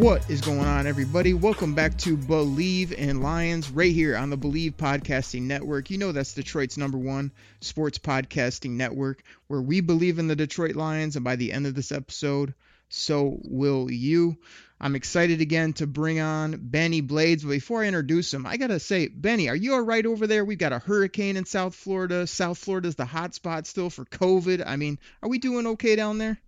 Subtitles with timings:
[0.00, 1.34] What is going on, everybody?
[1.34, 5.90] Welcome back to Bleav in Lions, right here on the Bleav Podcasting Network.
[5.90, 10.74] You know that's Detroit's number one sports podcasting network, where we believe in the Detroit
[10.74, 12.54] Lions, and by the end of this episode,
[12.88, 14.38] so will you.
[14.80, 17.44] I'm excited again to bring on Benny Blades.
[17.44, 20.46] But before I introduce him, I gotta say, Benny, are you all right over there?
[20.46, 22.26] We've got a hurricane in South Florida.
[22.26, 24.62] South Florida's the hot spot still for COVID.
[24.66, 26.40] I mean, are we doing okay down there?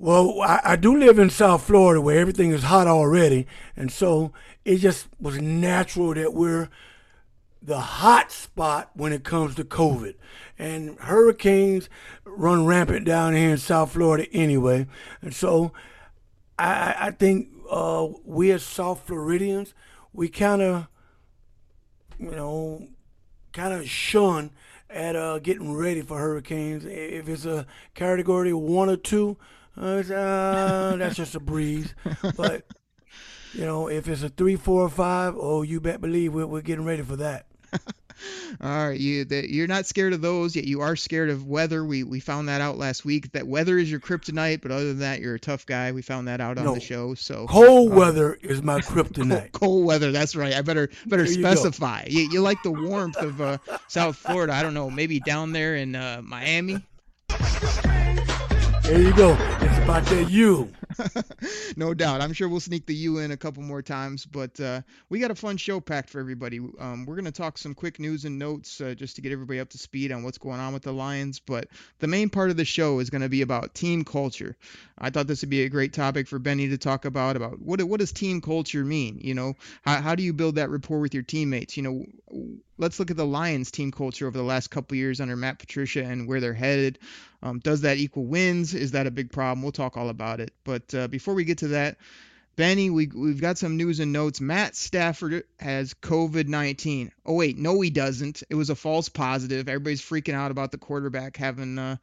[0.00, 4.32] Well, I, I, do live in South Florida where everything is hot already, and so
[4.64, 6.68] it just was natural that we're
[7.60, 10.14] the hot spot when it comes to COVID.
[10.56, 11.88] And hurricanes
[12.24, 14.86] run rampant down here in South Florida anyway,
[15.20, 15.72] and so
[16.56, 19.74] I, I think uh, we as South Floridians,
[20.12, 20.86] we kind of,
[22.20, 22.86] you know,
[23.52, 24.50] kind of shun
[24.88, 26.84] at uh, getting ready for hurricanes.
[26.84, 29.36] If it's a category one or two,
[29.78, 31.94] uh, that's just a breeze.
[32.36, 32.64] But
[33.54, 36.62] you know, if it's a three, four, or five, oh, you bet believe we're, we're
[36.62, 37.46] getting ready for that.
[38.60, 41.84] All right, you that you're not scared of those, yet you are scared of weather.
[41.84, 43.30] We we found that out last week.
[43.32, 45.92] That weather is your kryptonite, but other than that, you're a tough guy.
[45.92, 47.14] We found that out on no, the show.
[47.14, 49.52] So cold um, weather is my kryptonite.
[49.52, 50.54] Cold, cold, weather, that's right.
[50.54, 52.04] I better better you specify.
[52.08, 54.52] You, you, like the warmth of uh, South Florida?
[54.52, 56.84] I don't know, maybe down there in uh, Miami.
[58.88, 59.36] There you go.
[59.60, 60.72] It's about that you.
[61.76, 62.22] no doubt.
[62.22, 65.30] I'm sure we'll sneak the U in a couple more times, but uh, we got
[65.30, 66.58] a fun show packed for everybody.
[66.58, 69.60] Um, we're going to talk some quick news and notes uh, just to get everybody
[69.60, 71.38] up to speed on what's going on with the Lions.
[71.38, 71.68] But
[71.98, 74.56] the main part of the show is going to be about team culture.
[74.96, 77.82] I thought this would be a great topic for Benny to talk about about what
[77.82, 79.20] what does team culture mean?
[79.22, 81.76] You know, how, how do you build that rapport with your teammates?
[81.76, 82.06] You know,
[82.78, 86.04] let's look at the Lions team culture over the last couple years under Matt Patricia
[86.04, 86.98] and where they're headed.
[87.42, 88.74] Um, does that equal wins?
[88.74, 89.62] Is that a big problem?
[89.62, 90.52] We'll talk all about it.
[90.64, 91.98] But uh, before we get to that,
[92.56, 94.40] Benny, we, we've got some news and notes.
[94.40, 97.12] Matt Stafford has COVID 19.
[97.24, 98.42] Oh, wait, no, he doesn't.
[98.50, 99.68] It was a false positive.
[99.68, 101.98] Everybody's freaking out about the quarterback having uh,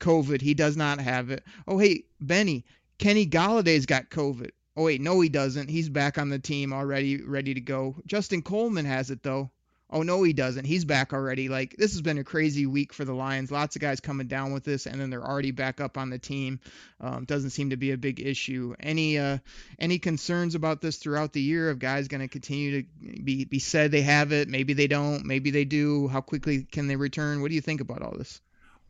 [0.00, 0.42] COVID.
[0.42, 1.42] He does not have it.
[1.66, 2.66] Oh, hey, Benny,
[2.98, 4.50] Kenny Golladay's got COVID.
[4.76, 5.70] Oh, wait, no, he doesn't.
[5.70, 7.96] He's back on the team already, ready to go.
[8.04, 9.50] Justin Coleman has it, though.
[9.94, 10.64] Oh no, he doesn't.
[10.64, 11.48] He's back already.
[11.48, 13.52] Like this has been a crazy week for the Lions.
[13.52, 16.18] Lots of guys coming down with this, and then they're already back up on the
[16.18, 16.58] team.
[17.00, 18.74] Um, doesn't seem to be a big issue.
[18.80, 19.38] Any uh,
[19.78, 22.88] any concerns about this throughout the year of guys going to continue to
[23.22, 24.48] be be said they have it?
[24.48, 25.24] Maybe they don't.
[25.24, 26.08] Maybe they do.
[26.08, 27.40] How quickly can they return?
[27.40, 28.40] What do you think about all this?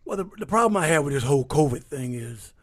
[0.07, 2.55] Well, the, the problem I have with this whole COVID thing is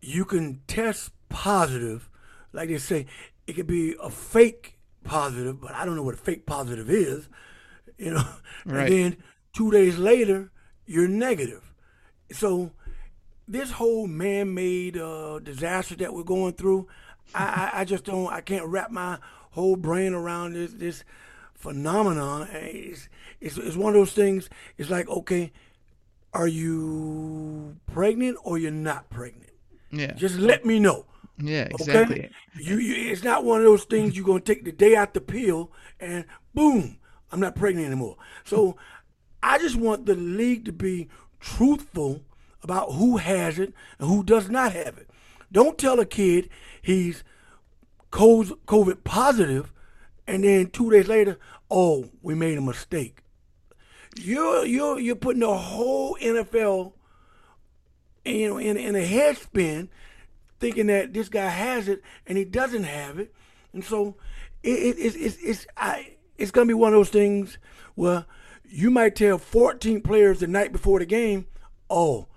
[0.00, 2.10] you can test positive,
[2.52, 3.06] like they say,
[3.46, 7.28] it could be a fake positive, but I don't know what a fake positive is,
[7.98, 8.24] you know.
[8.66, 8.90] Right.
[8.90, 9.16] And then
[9.52, 10.50] two days later,
[10.86, 11.70] you're negative.
[12.32, 12.72] So
[13.46, 16.88] this whole man-made uh, disaster that we're going through,
[17.34, 19.18] I, I, just don't, I can't wrap my
[19.50, 21.04] whole brain around this this
[21.52, 22.48] phenomenon.
[22.52, 23.08] It's,
[23.40, 24.48] it's, it's one of those things.
[24.78, 25.52] It's like, okay,
[26.32, 29.52] are you pregnant or you're not pregnant?
[29.90, 30.12] Yeah.
[30.12, 31.06] Just let me know.
[31.38, 32.18] Yeah, exactly.
[32.20, 32.30] Okay?
[32.60, 35.20] You, you, it's not one of those things you're gonna take the day out the
[35.20, 36.24] pill and
[36.54, 36.98] boom,
[37.32, 38.16] I'm not pregnant anymore.
[38.44, 38.76] So
[39.42, 41.08] I just want the league to be
[41.40, 42.22] truthful
[42.62, 45.10] about who has it and who does not have it.
[45.52, 46.48] Don't tell a kid
[46.80, 47.22] he's
[48.10, 49.72] COVID positive,
[50.26, 51.38] and then two days later,
[51.70, 53.22] oh, we made a mistake.
[54.16, 56.92] You're you're you're putting the whole NFL,
[58.24, 59.88] you know, in in a headspin
[60.64, 63.34] thinking that this guy has it and he doesn't have it,
[63.74, 64.16] and so
[64.62, 67.58] it, it, it's it's it's I, it's gonna be one of those things
[67.96, 68.24] where
[68.66, 71.46] you might tell 14 players the night before the game,
[71.90, 72.28] oh,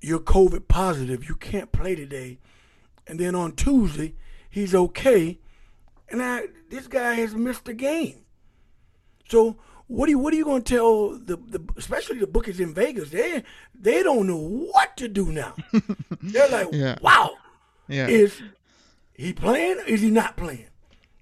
[0.00, 2.38] you're COVID positive, you can't play today,
[3.06, 4.14] and then on Tuesday
[4.48, 5.38] he's okay,
[6.08, 8.24] and I, this guy has missed the game.
[9.28, 12.58] So what are you what are you going to tell the, the especially the bookies
[12.58, 13.10] in Vegas?
[13.10, 13.44] They
[13.78, 14.38] they don't know
[14.72, 15.54] what to do now.
[16.22, 16.96] They're like, Yeah.
[17.02, 17.34] wow,
[17.88, 18.08] Yeah.
[18.08, 18.42] is
[19.14, 19.80] he playing?
[19.86, 20.66] Is he not playing?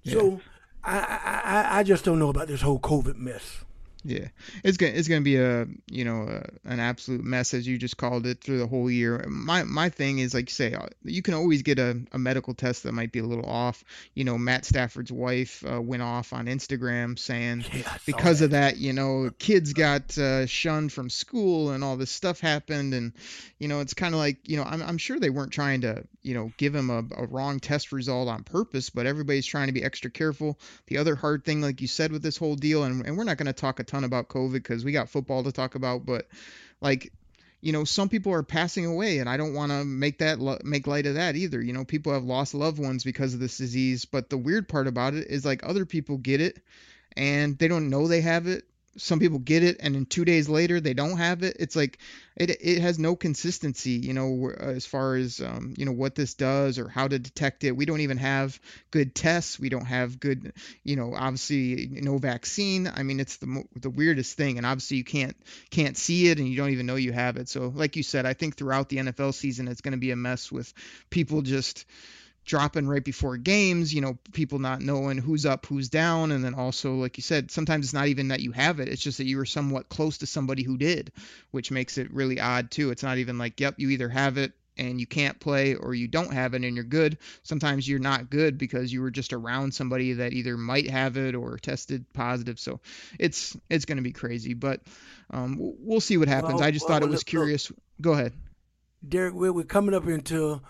[0.05, 0.39] So
[0.83, 3.64] I, I I I just don't know about this whole COVID mess.
[4.07, 4.27] Yeah,
[4.63, 7.97] it's gonna it's gonna be a you know a, an absolute mess as you just
[7.97, 9.25] called it through the whole year.
[9.27, 12.53] My my thing is like you say uh, you can always get a, a medical
[12.53, 13.83] test that might be a little off.
[14.13, 18.77] You know Matt Stafford's wife uh, went off on Instagram saying Yeah, because of that
[18.77, 23.13] you know kids got uh, shunned from school and all this stuff happened and
[23.57, 26.03] you know it's kind of like you know I'm I'm sure they weren't trying to
[26.21, 29.73] you know give him a, a wrong test result on purpose, but everybody's trying to
[29.73, 30.59] be extra careful.
[30.87, 33.37] The other hard thing, like you said with this whole deal, and, and we're not
[33.37, 36.27] going to talk a ton about COVID because we got football to talk about, but
[36.81, 37.11] like
[37.61, 40.85] you know some people are passing away and i don't want to make that make
[40.85, 41.61] light of that either.
[41.61, 44.87] You know people have lost loved ones because of this disease but the weird part
[44.87, 46.59] about it is like other people get it
[47.17, 48.65] and they don't know they have it
[48.97, 51.57] some people get it and then two days later they don't have it.
[51.59, 51.99] It's like
[52.35, 56.33] it, it has no consistency you know as far as um, you know what this
[56.33, 57.71] does or how to detect it.
[57.75, 58.59] We don't even have
[58.91, 59.59] good tests.
[59.59, 60.53] We don't have good
[60.83, 62.91] you know obviously no vaccine.
[62.93, 65.35] I mean it's the the weirdest thing and obviously you can't
[65.69, 67.49] can't see it and you don't even know you have it.
[67.49, 70.15] So like you said i think throughout the nfl season it's going to be a
[70.15, 70.73] mess with
[71.09, 71.85] people just
[72.45, 76.53] dropping right before games, you know, people not knowing who's up, who's down, and then
[76.53, 79.25] also, like you said, sometimes it's not even that you have it, it's just that
[79.25, 81.11] you were somewhat close to somebody who did,
[81.51, 82.91] which makes it really odd too.
[82.91, 86.07] It's not even like, yep, you either have it and you can't play or you
[86.07, 87.17] don't have it and you're good.
[87.43, 91.35] Sometimes you're not good because you were just around somebody that either might have it
[91.35, 92.59] or tested positive.
[92.59, 92.79] So
[93.19, 94.81] it's it's going to be crazy, but
[95.31, 96.55] um, we'll see what happens.
[96.55, 97.27] Well, I just well, thought it was look, look.
[97.27, 97.71] curious.
[98.01, 98.33] Go ahead.
[99.07, 100.61] Derek, we're, we're coming up into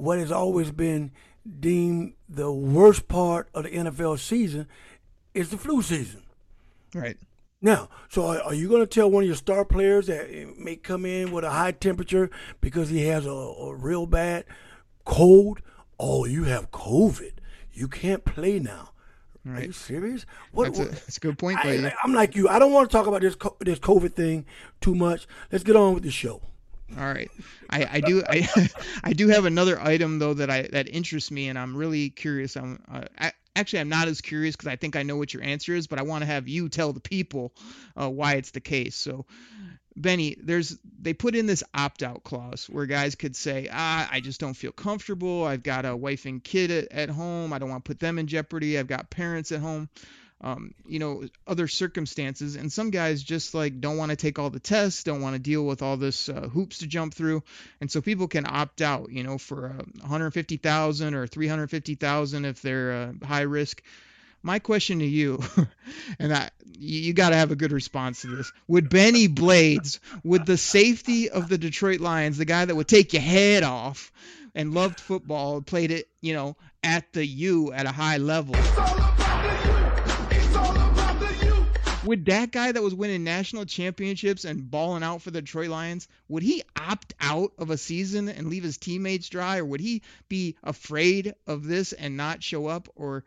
[0.00, 1.12] what has always been
[1.58, 4.66] deemed the worst part of the NFL season
[5.34, 6.22] is the flu season.
[6.94, 7.16] Right.
[7.62, 10.58] Now, so are, are you going to tell one of your star players that it
[10.58, 12.30] may come in with a high temperature
[12.60, 14.44] because he has a, a real bad
[15.04, 15.60] cold?
[15.98, 17.32] Oh, you have COVID.
[17.72, 18.90] You can't play now.
[19.48, 20.26] Are you serious?
[20.52, 21.58] What, That's a, that's a good point.
[21.62, 22.48] I, I'm like you.
[22.48, 24.44] I don't want to talk about this this COVID thing
[24.82, 25.26] too much.
[25.50, 26.42] Let's get on with the show.
[26.98, 27.30] All right.
[27.68, 28.48] I, I do I
[29.04, 32.56] I do have another item though that I that interests me and I'm really curious.
[32.56, 35.42] I'm uh, I, actually I'm not as curious because I think I know what your
[35.42, 37.52] answer is, but I want to have you tell the people
[37.96, 38.96] uh, why it's the case.
[38.96, 39.26] So,
[39.96, 44.20] Benny, there's they put in this opt out clause where guys could say, ah, I
[44.20, 45.44] just don't feel comfortable.
[45.44, 47.52] I've got a wife and kid at, at home.
[47.52, 48.78] I don't want to put them in jeopardy.
[48.78, 49.88] I've got parents at home
[50.42, 52.56] um, you know, other circumstances.
[52.56, 55.38] And some guys just like don't want to take all the tests, don't want to
[55.38, 57.42] deal with all this uh, hoops to jump through,
[57.80, 62.92] and so people can opt out, you know, for uh, 150,000 or 350,000 if they're
[62.92, 63.82] uh, high risk.
[64.42, 65.42] My question to you,
[66.18, 66.48] and I,
[66.78, 68.50] you, you got to have a good response to this.
[68.68, 73.12] Would Benny Blades, would the safety of the Detroit Lions, the guy that would take
[73.12, 74.10] your head off
[74.54, 78.54] and loved football, played it, you know, at the U at a high level,
[82.04, 86.08] would that guy that was winning national championships and balling out for the Detroit Lions,
[86.28, 90.02] would he opt out of a season and leave his teammates dry, or would he
[90.28, 93.24] be afraid of this and not show up, or,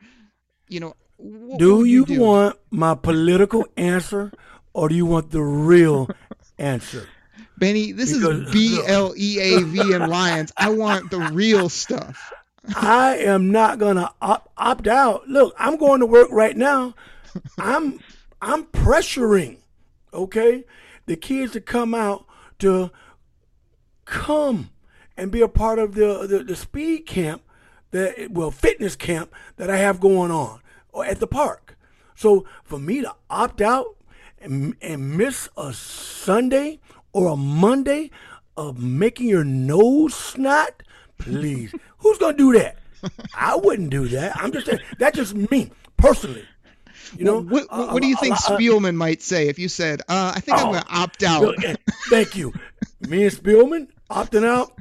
[0.68, 2.20] you know, what Do you, do?
[2.20, 4.32] want my political answer
[4.74, 6.10] or do you want the real
[6.58, 7.08] answer?
[7.58, 7.92] Benny?
[7.92, 10.52] This Because- is B L E A V and Lions.
[10.58, 12.34] I want the real stuff.
[12.76, 15.28] I am not gonna opt, opt out.
[15.28, 16.96] Look, I'm going to work right now.
[17.60, 18.00] I'm
[18.44, 19.60] I'm pressuring,
[20.14, 20.66] okay,
[21.06, 22.26] the kids to come out
[22.60, 22.92] to
[24.04, 24.70] come
[25.16, 27.42] and be a part of the the, the speed camp
[27.92, 30.60] that well fitness camp that I have going on
[30.92, 31.78] or at the park.
[32.16, 33.96] So for me to opt out
[34.42, 36.82] and, and miss a Sunday
[37.14, 38.12] or a Monday
[38.58, 40.84] of making your nose snot,
[41.18, 42.78] please, who's gonna do that?
[43.34, 44.36] I wouldn't do that.
[44.36, 46.46] I'm just saying that's just me personally.
[47.18, 49.60] You know, what, Uh, what, what do you uh, think uh, Spielman might say if
[49.60, 51.64] you said, uh, "I think I'm Oh, going to opt out"?
[51.64, 51.76] Eh,
[52.10, 52.54] Thank you.
[53.02, 54.72] Me and Spielman opting out,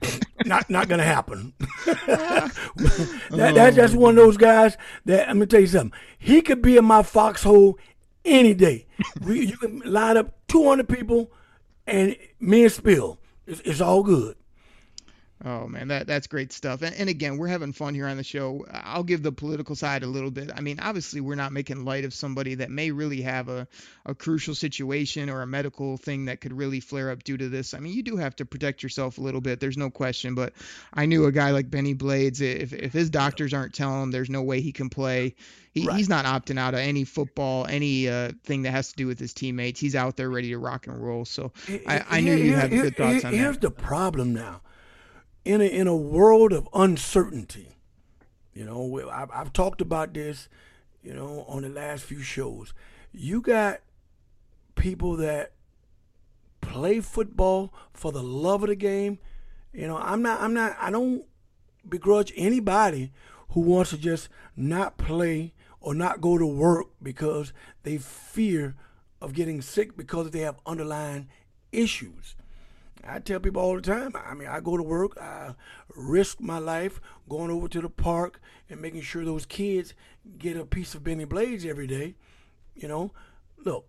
[0.44, 1.52] not not gonna happen.
[2.06, 5.98] that, that's just one of those guys that I'm gonna tell you something.
[6.18, 7.78] He could be in my foxhole
[8.24, 8.86] any day.
[9.24, 11.32] We, you can line up 200 people,
[11.86, 14.36] and me and Spiel, it's, it's all good.
[15.44, 16.82] Oh man, that that's great stuff.
[16.82, 18.64] And, and again, we're having fun here on the show.
[18.70, 20.50] I'll give the political side a little bit.
[20.54, 23.66] I mean, obviously, we're not making light of somebody that may really have a,
[24.06, 27.75] a crucial situation or a medical thing that could really flare up due to this.
[27.75, 29.58] I mean, you do have to protect yourself a little bit.
[29.58, 30.37] There's no question.
[30.37, 30.52] But
[30.94, 32.40] I knew a guy like Benny Blades.
[32.40, 35.34] If if his doctors aren't telling him there's no way he can play,
[35.72, 35.96] he, right.
[35.96, 39.18] he's not opting out of any football, any uh, thing that has to do with
[39.18, 39.80] his teammates.
[39.80, 41.25] He's out there ready to rock and roll.
[41.25, 41.50] So
[41.88, 43.37] I, I knew you had good thoughts on that.
[43.37, 44.61] Here's the problem now
[45.44, 47.68] in a, in a world of uncertainty,
[48.54, 50.49] you know, I've, I've talked about this,
[51.02, 52.75] you know, on the last few shows.
[53.12, 53.80] You got
[54.75, 55.52] people that
[56.61, 59.18] play football for the love of the game.
[59.72, 61.25] You know, I'm not, I'm not, I don't
[61.88, 63.12] begrudge anybody
[63.50, 68.75] who wants to just not play or not go to work because they fear
[69.20, 71.28] of getting sick because they have underlying
[71.72, 72.34] issues.
[73.04, 74.14] I tell people all the time.
[74.14, 75.54] I mean, I go to work, I
[75.97, 78.40] risk my life going over to the park
[78.71, 79.94] and making sure those kids
[80.38, 82.14] get a piece of Benny Blades every day.
[82.75, 83.12] You know,
[83.64, 83.87] look,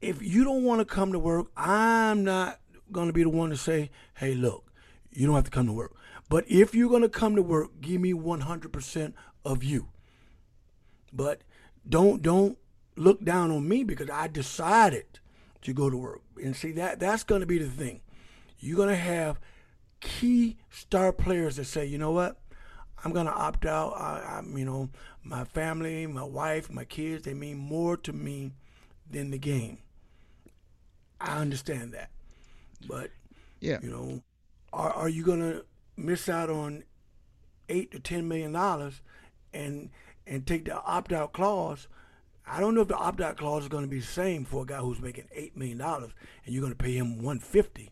[0.00, 2.60] if you don't want to come to work, I'm not
[2.92, 4.70] going to be the one to say, hey, look,
[5.12, 5.94] you don't have to come to work.
[6.28, 9.12] But if you're going to come to work, give me 100%
[9.44, 9.88] of you.
[11.12, 11.42] But
[11.88, 12.56] don't don't
[12.96, 15.18] look down on me because I decided
[15.62, 16.22] to go to work.
[16.42, 18.00] And see that that's going to be the thing.
[18.58, 19.38] You're going to have
[20.00, 22.38] key star players that say, you know what,
[23.04, 23.92] I'm going to opt out.
[23.92, 24.90] I, I'm, you know,
[25.22, 28.52] my family, my wife, my kids, they mean more to me
[29.10, 29.78] than the game.
[31.20, 32.10] I understand that,
[32.88, 33.10] but
[33.60, 34.22] yeah, you know,
[34.72, 36.84] are are you going to miss out on
[37.68, 39.02] eight to ten million dollars
[39.52, 39.90] and
[40.26, 41.88] and take the opt out clause?
[42.50, 44.62] I don't know if the opt out clause is going to be the same for
[44.62, 46.10] a guy who's making eight million dollars
[46.44, 47.90] and you're going to pay him one fifty.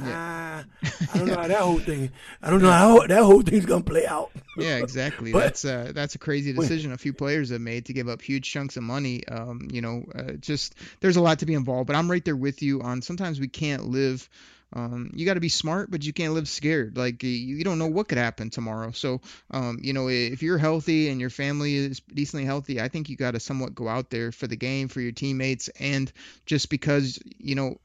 [0.00, 0.64] Yeah.
[0.82, 2.10] Uh, I don't know how that whole thing.
[2.42, 4.30] I don't know how that whole thing's gonna play out.
[4.56, 5.30] yeah, exactly.
[5.32, 8.20] but, that's uh, that's a crazy decision a few players have made to give up
[8.20, 9.26] huge chunks of money.
[9.28, 11.86] Um, you know, uh, just there's a lot to be involved.
[11.86, 13.02] But I'm right there with you on.
[13.02, 14.28] Sometimes we can't live
[14.74, 16.96] um, you got to be smart, but you can't live scared.
[16.96, 18.90] Like you, don't know what could happen tomorrow.
[18.90, 19.20] So,
[19.52, 23.16] um, you know, if you're healthy and your family is decently healthy, I think you
[23.16, 26.12] got to somewhat go out there for the game, for your teammates, and
[26.44, 27.78] just because you know,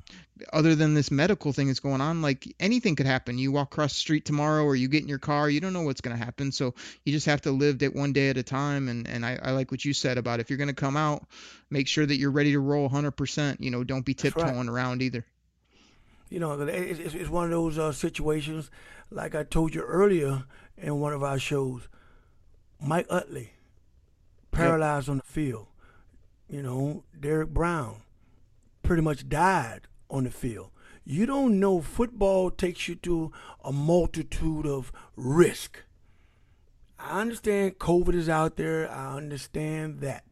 [0.51, 3.37] other than this medical thing that's going on, like anything could happen.
[3.37, 5.83] You walk across the street tomorrow, or you get in your car, you don't know
[5.83, 6.51] what's going to happen.
[6.51, 6.73] So
[7.05, 8.89] you just have to live it one day at a time.
[8.89, 11.27] And and I, I like what you said about if you're going to come out,
[11.69, 13.57] make sure that you're ready to roll 100%.
[13.59, 14.67] You know, don't be tiptoeing right.
[14.67, 15.23] around either
[16.29, 18.69] you know, it's, it's one of those uh, situations,
[19.09, 20.43] like I told you earlier
[20.77, 21.87] in one of our shows.
[22.81, 23.51] Mike Utley,
[24.51, 25.11] paralyzed yep.
[25.11, 25.67] on the field.
[26.47, 28.03] You know, Derek Brown,
[28.83, 30.71] pretty much died on the field.
[31.03, 33.31] You don't know football takes you to
[33.63, 35.83] a multitude of risk.
[36.99, 38.89] I understand COVID is out there.
[38.89, 40.25] I understand that.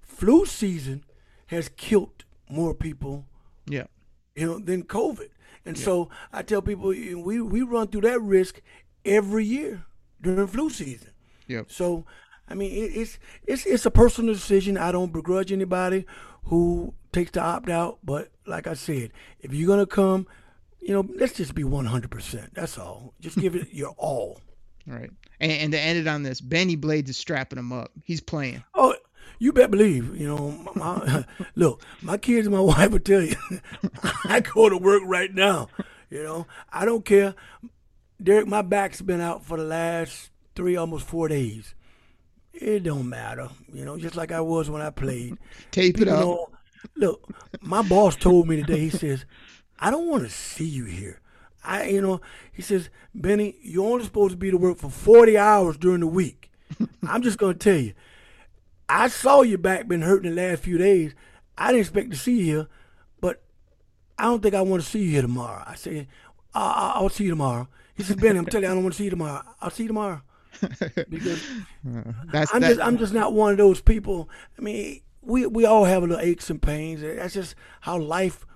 [0.00, 1.04] Flu season
[1.46, 3.26] has killed more people
[3.66, 3.84] yeah.
[4.34, 5.28] you know, than COVID.
[5.64, 5.84] And yeah.
[5.84, 8.60] so I tell people we we run through that risk
[9.04, 9.84] every year
[10.20, 11.10] during flu season.
[11.46, 11.62] Yeah.
[11.68, 12.04] So
[12.48, 14.76] I mean it, it's it's it's a personal decision.
[14.76, 16.06] I don't begrudge anybody
[16.44, 20.26] who takes the opt out, but like I said, if you're gonna come,
[20.80, 22.10] you know, let's just be 100.
[22.10, 23.14] percent That's all.
[23.20, 24.40] Just give it your all.
[24.90, 25.10] All right.
[25.40, 27.92] And, and to end it on this, Benny Blades is strapping him up.
[28.02, 28.64] He's playing.
[28.74, 28.94] Oh,
[29.42, 31.24] you better believe, you know, my,
[31.56, 33.34] look, my kids and my wife will tell you,
[34.24, 35.68] I go to work right now.
[36.10, 37.34] You know, I don't care.
[38.22, 41.74] Derek, my back's been out for the last three, almost four days.
[42.52, 45.38] It don't matter, you know, just like I was when I played.
[45.72, 46.24] Tape People it up.
[46.24, 46.50] Know,
[46.94, 48.78] look, my boss told me today.
[48.78, 49.24] He says,
[49.76, 51.18] "I don't want to see you here."
[51.64, 52.20] I, you know,
[52.52, 56.08] he says, Benny, you're only supposed to be to work for 40 hours during the
[56.08, 56.50] week.
[57.06, 57.94] I'm just gonna tell you,
[58.92, 61.14] I saw your back been hurting the last few days.
[61.56, 62.68] I didn't expect to see you
[63.22, 63.40] but
[64.18, 65.62] I don't think I want to see you here tomorrow.
[65.66, 66.08] I said,
[66.52, 67.68] I'll, I'll see you tomorrow.
[67.94, 69.42] He said, Benny, I'm telling you, I don't want to see you tomorrow.
[69.60, 70.20] I'll see you tomorrow.
[71.08, 71.42] because
[71.88, 74.28] uh, That's, I'm that, just I'm just not one of those people.
[74.58, 77.00] I mean, we we all have a little aches and pains.
[77.00, 78.46] That's just how life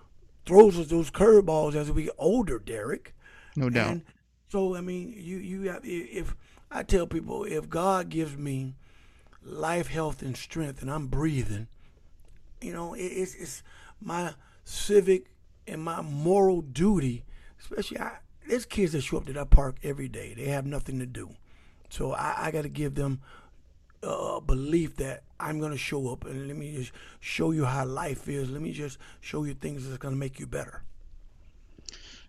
[0.44, 3.14] throws us those curveballs as we get older, Derek.
[3.56, 3.90] No doubt.
[3.90, 4.02] And
[4.48, 6.36] so I mean, you you have if
[6.70, 8.74] I tell people if God gives me
[9.46, 11.68] life, health, and strength, and I'm breathing,
[12.60, 13.62] you know, it, it's, it's
[14.00, 14.34] my
[14.64, 15.26] civic
[15.66, 17.24] and my moral duty.
[17.60, 20.34] Especially, I, there's kids that show up to that park every day.
[20.34, 21.30] They have nothing to do,
[21.88, 23.20] so I, I got to give them
[24.02, 27.84] a belief that I'm going to show up and let me just show you how
[27.84, 28.50] life is.
[28.50, 30.82] Let me just show you things that's going to make you better.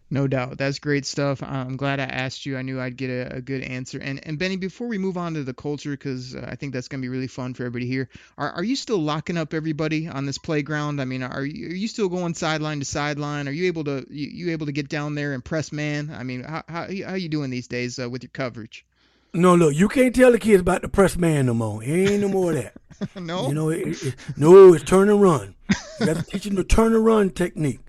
[0.10, 0.58] No doubt.
[0.58, 1.44] That's great stuff.
[1.44, 2.56] I'm glad I asked you.
[2.58, 4.00] I knew I'd get a, a good answer.
[4.00, 6.88] And and Benny, before we move on to the culture, because uh, I think that's
[6.88, 10.08] going to be really fun for everybody here, are, are you still locking up everybody
[10.08, 11.02] on this playground?
[11.02, 13.50] I mean, are you, are you still going sideline to sideline?
[13.50, 16.10] Are you able to you, you able to get down there and press man?
[16.18, 18.86] I mean, how how, how are you doing these days uh, with your coverage?
[19.34, 21.84] No, look, you can't tell the kids about the press man no more.
[21.84, 22.74] It ain't no more of that.
[23.22, 23.50] no.
[23.50, 25.54] You know, it, it, no, it's turn and run.
[26.00, 27.82] You got to teach them the turn and run technique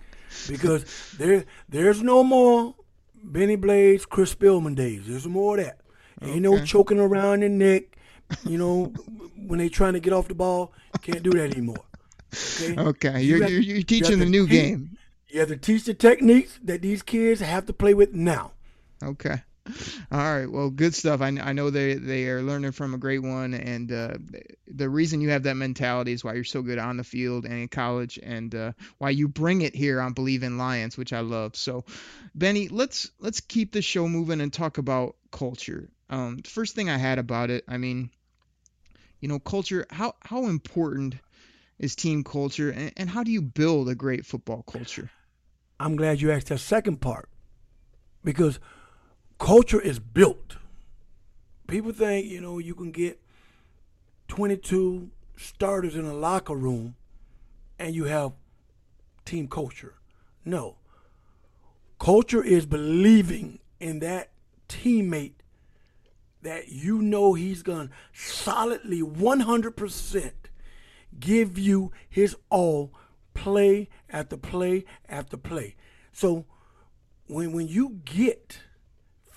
[0.47, 0.85] because
[1.19, 2.75] there there's no more
[3.23, 5.07] Benny Blades, Chris Spielman days.
[5.07, 5.81] There's more of that.
[6.23, 6.61] Ain't okay.
[6.61, 7.97] no choking around the neck.
[8.45, 8.93] You know,
[9.37, 11.85] when they trying to get off the ball, can't do that anymore.
[12.61, 13.23] Okay, okay.
[13.23, 14.99] You're, you're, you're teaching you the new teach, game.
[15.29, 18.53] You have to teach the techniques that these kids have to play with now.
[19.03, 19.43] Okay.
[20.13, 20.51] All right.
[20.51, 21.21] Well, good stuff.
[21.21, 24.15] I, I know they they are learning from a great one, and uh,
[24.67, 27.55] the reason you have that mentality is why you're so good on the field and
[27.55, 31.21] in college, and uh, why you bring it here on Bleav in Lions, which I
[31.21, 31.57] love.
[31.57, 31.85] So,
[32.35, 35.91] Benny, let's let's keep the show moving and talk about culture.
[36.11, 38.11] Um, first thing I had about it, I mean,
[39.21, 39.87] you know, culture.
[39.91, 41.17] How how important
[41.79, 45.11] is team culture, and, and how do you build a great football culture?
[45.81, 47.29] I'm glad you asked that second part
[48.25, 48.59] because
[49.39, 50.57] culture is built.
[51.67, 53.21] People think, you know, you can get
[54.29, 56.95] 22 starters in a locker room
[57.79, 58.33] and you have
[59.25, 59.95] team culture.
[60.45, 60.77] No.
[61.99, 64.31] Culture is believing in that
[64.69, 65.35] teammate
[66.43, 70.33] that you know he's going to solidly 100%
[71.19, 72.93] give you his all
[73.35, 75.77] play after play after play.
[76.13, 76.45] So
[77.27, 78.61] when when you get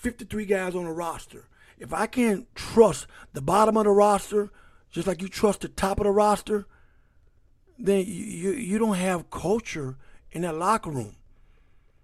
[0.01, 1.47] 53 guys on the roster.
[1.77, 4.49] If I can't trust the bottom of the roster,
[4.89, 6.65] just like you trust the top of the roster,
[7.77, 9.97] then you, you don't have culture
[10.31, 11.15] in that locker room.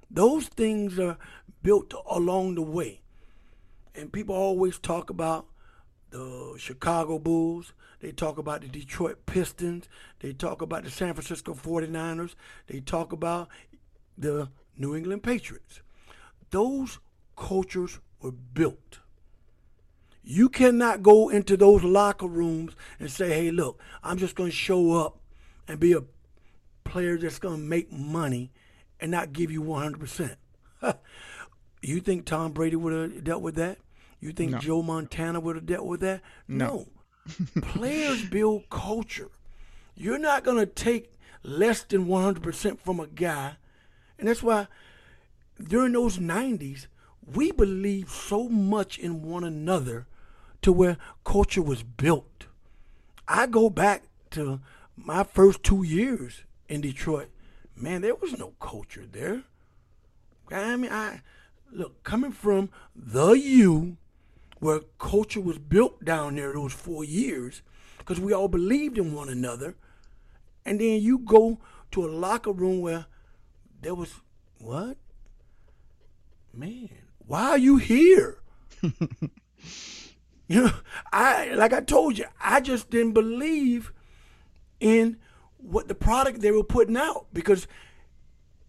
[0.10, 1.18] Those things are
[1.64, 3.02] built along the way.
[3.96, 5.48] And people always talk about
[6.12, 7.74] the Chicago Bulls.
[8.00, 9.90] They talk about the Detroit Pistons.
[10.20, 12.36] They talk about the San Francisco 49ers.
[12.68, 13.50] They talk about
[14.18, 15.82] the New England Patriots.
[16.52, 17.00] Those
[17.38, 19.00] cultures were built.
[20.24, 24.56] You cannot go into those locker rooms and say, hey, look, I'm just going to
[24.56, 25.20] show up
[25.68, 26.04] and be a
[26.84, 28.52] player that's going to make money
[29.00, 30.36] and not give you 100%.
[31.82, 33.78] you think Tom Brady would have dealt with that?
[34.20, 34.58] You think no.
[34.58, 36.22] Joe Montana would have dealt with that?
[36.48, 36.88] No.
[37.56, 37.62] no.
[37.62, 39.30] Players build culture.
[39.96, 43.58] You're not going to take less than 100% from a guy.
[44.20, 44.68] And that's why
[45.62, 46.88] during those 90s,
[47.34, 50.08] we believe so much in one another
[50.62, 52.46] to where culture was built.
[53.28, 54.60] I go back to
[54.96, 57.30] my first two years in Detroit.
[57.76, 59.44] Man, there was no culture there.
[60.52, 61.22] I mean, I
[61.72, 63.98] look coming from the U,
[64.60, 67.62] where culture was built down there those four years,
[67.98, 69.76] because we all believed in one another,
[70.66, 71.60] and then you go
[71.92, 73.06] to a locker room where
[73.82, 74.14] there was
[74.58, 74.98] what?
[76.54, 76.90] Man,
[77.28, 78.40] why are you here?
[78.82, 78.92] you
[80.50, 80.72] know,
[81.12, 83.92] I like I told you, I just didn't believe
[84.80, 85.18] in
[85.58, 87.68] what the product they were putting out because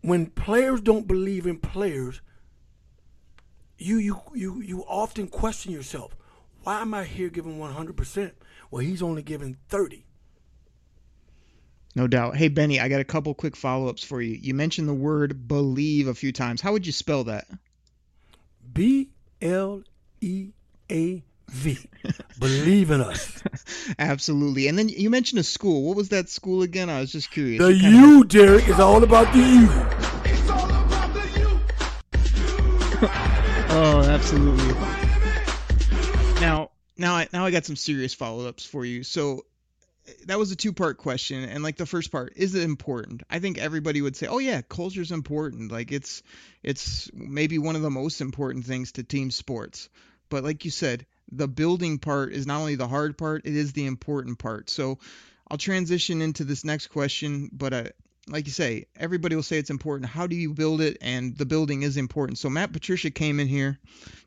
[0.00, 2.20] when players don't believe in players,
[3.78, 6.16] you you you you often question yourself,
[6.64, 8.32] why am I here giving 100%?
[8.70, 10.04] Well, he's only giving 30.
[11.94, 12.36] No doubt.
[12.36, 14.34] Hey Benny, I got a couple quick follow-ups for you.
[14.34, 16.60] You mentioned the word believe a few times.
[16.60, 17.46] How would you spell that?
[18.78, 19.10] B
[19.42, 19.82] L
[20.20, 20.52] E
[20.88, 21.78] A V.
[22.38, 23.42] Believe in us.
[23.98, 24.68] Absolutely.
[24.68, 25.82] And then you mentioned a school.
[25.82, 26.88] What was that school again?
[26.88, 27.60] I was just curious.
[27.60, 28.28] The U, of...
[28.28, 29.68] Derek, is all about the U.
[33.70, 34.74] oh, absolutely.
[36.40, 39.02] Now, now I now I got some serious follow-ups for you.
[39.02, 39.44] So
[40.26, 43.22] that was a two part question and like the first part is it important?
[43.30, 45.72] I think everybody would say oh yeah culture's important.
[45.72, 46.22] Like it's
[46.62, 49.88] it's maybe one of the most important things to team sports.
[50.28, 53.72] But like you said the building part is not only the hard part it is
[53.72, 54.70] the important part.
[54.70, 54.98] So
[55.50, 57.84] i'll transition into this next question but uh,
[58.28, 60.10] like you say everybody will say it's important.
[60.10, 60.98] How do you build it?
[61.00, 62.38] And the building is important.
[62.38, 63.78] So matt patricia came in here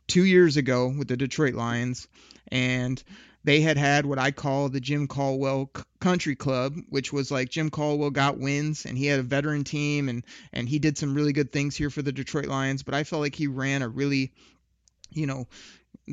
[0.07, 2.07] two years ago with the detroit lions
[2.51, 3.01] and
[3.43, 7.69] they had had what I call the Jim Caldwell Country Club, which was like Jim
[7.69, 10.23] Caldwell got wins and he had a veteran team and
[10.53, 12.83] and he did some really good things here for the Detroit Lions.
[12.83, 14.31] But I felt like he ran a really,
[15.09, 15.47] you know,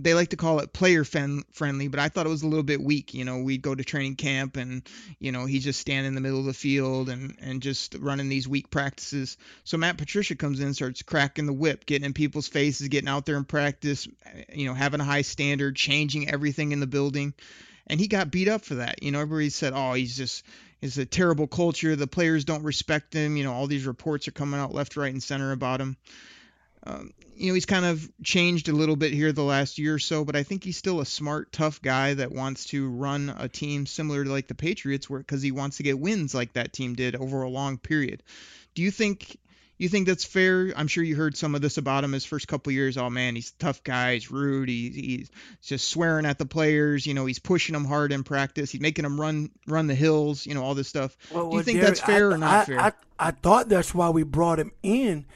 [0.02, 2.62] they like to call it player fen- friendly, but I thought it was a little
[2.62, 3.14] bit weak.
[3.14, 6.20] You know, we'd go to training camp and you know he's just standing in the
[6.20, 9.36] middle of the field and and just running these weak practices.
[9.64, 13.26] So Matt Patricia comes in, starts cracking the whip, getting in people's faces, getting out
[13.26, 14.08] there in practice,
[14.52, 17.34] you know, having a high standard, changing everything in the building,
[17.86, 19.02] and he got beat up for that.
[19.02, 20.44] You know, everybody said, oh, he's just
[20.80, 21.96] it's a terrible culture.
[21.96, 23.36] The players don't respect him.
[23.36, 25.96] You know, all these reports are coming out left, right, and center about him.
[26.84, 29.98] Um, you know, he's kind of changed a little bit here the last year or
[29.98, 33.48] so, but I think he's still a smart, tough guy that wants to run a
[33.48, 36.72] team similar to like the Patriots, where because he wants to get wins like that
[36.72, 38.22] team did over a long period.
[38.74, 39.38] Do you think
[39.78, 40.72] you think that's fair?
[40.76, 42.98] I'm sure you heard some of this about him his first couple years.
[42.98, 44.14] Oh man, he's a tough guy.
[44.14, 44.68] He's rude.
[44.68, 45.30] He, he's
[45.62, 47.06] just swearing at the players.
[47.06, 48.72] You know, he's pushing them hard in practice.
[48.72, 50.44] He's making them run run the hills.
[50.44, 51.16] You know, all this stuff.
[51.30, 52.80] Well, Do you well, think Derek, that's fair I, or not I, fair?
[52.80, 55.26] I, I thought that's why we brought him in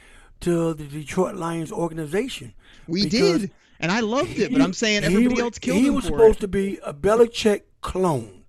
[0.43, 2.53] to the Detroit Lions organization.
[2.87, 4.51] we did, and I loved it.
[4.51, 6.41] But I'm saying he everybody else killed He him was for supposed it.
[6.41, 8.43] to be a Belichick clone.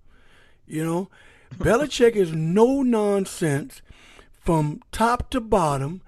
[0.67, 1.09] You know,
[1.57, 3.81] Belichick is no nonsense
[4.39, 6.01] from top to bottom.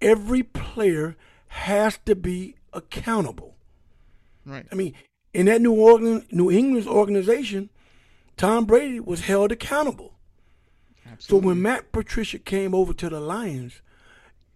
[0.00, 1.16] Every player
[1.48, 3.56] has to be accountable.
[4.44, 4.66] Right.
[4.70, 4.94] I mean,
[5.32, 7.70] in that New Orleans, New England's organization,
[8.36, 10.14] Tom Brady was held accountable.
[11.10, 11.44] Absolutely.
[11.44, 13.80] So when Matt Patricia came over to the Lions,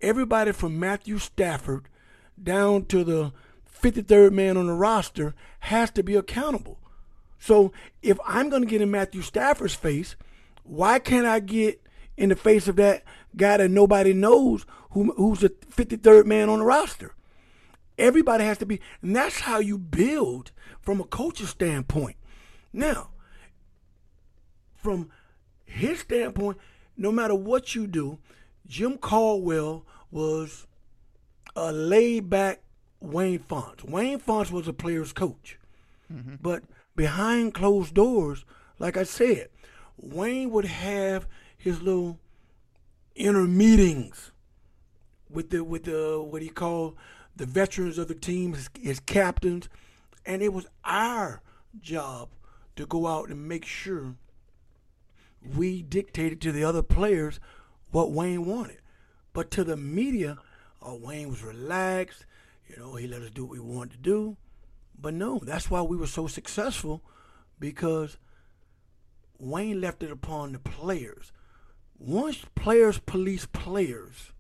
[0.01, 1.89] everybody from Matthew Stafford
[2.41, 3.33] down to the
[3.83, 6.79] 53rd man on the roster has to be accountable.
[7.39, 10.17] So if I'm going to get in Matthew Stafford's face,
[10.65, 11.81] why can't I get
[12.17, 13.05] in the face of that
[13.37, 17.15] guy that nobody knows who, who's the 53rd man on the roster?
[17.97, 22.17] Everybody has to be, and that's how you build from a coaching standpoint.
[22.73, 23.11] Now,
[24.77, 25.11] from
[25.65, 26.59] his standpoint,
[26.97, 28.19] no matter what you do,
[28.69, 30.67] Jim Caldwell was
[31.57, 32.61] a laid back
[33.01, 33.85] Wayne Fontes.
[33.85, 35.59] Wayne Fontes was a player's coach.
[36.13, 36.37] Mm-hmm.
[36.41, 36.65] But
[36.97, 38.45] behind closed doors,
[38.79, 39.49] like I said,
[39.97, 41.27] Wayne would have
[41.57, 42.19] his little
[43.15, 44.31] inner meetings
[45.29, 46.97] with the with the what he called
[47.37, 49.69] the veterans of the team, his, his captains,
[50.25, 51.41] and it was our
[51.81, 52.29] job
[52.77, 54.15] to go out and make sure
[55.57, 57.39] we dictated to the other players
[57.91, 58.79] what Wayne wanted.
[59.33, 60.39] But to the media,
[60.83, 62.25] oh, Wayne was relaxed.
[62.69, 64.37] You know, he let us do what we wanted to do.
[65.01, 67.03] But no, that's why we were so successful
[67.61, 68.19] because
[69.39, 71.33] Wayne left it upon the players.
[71.99, 74.33] Once players police players,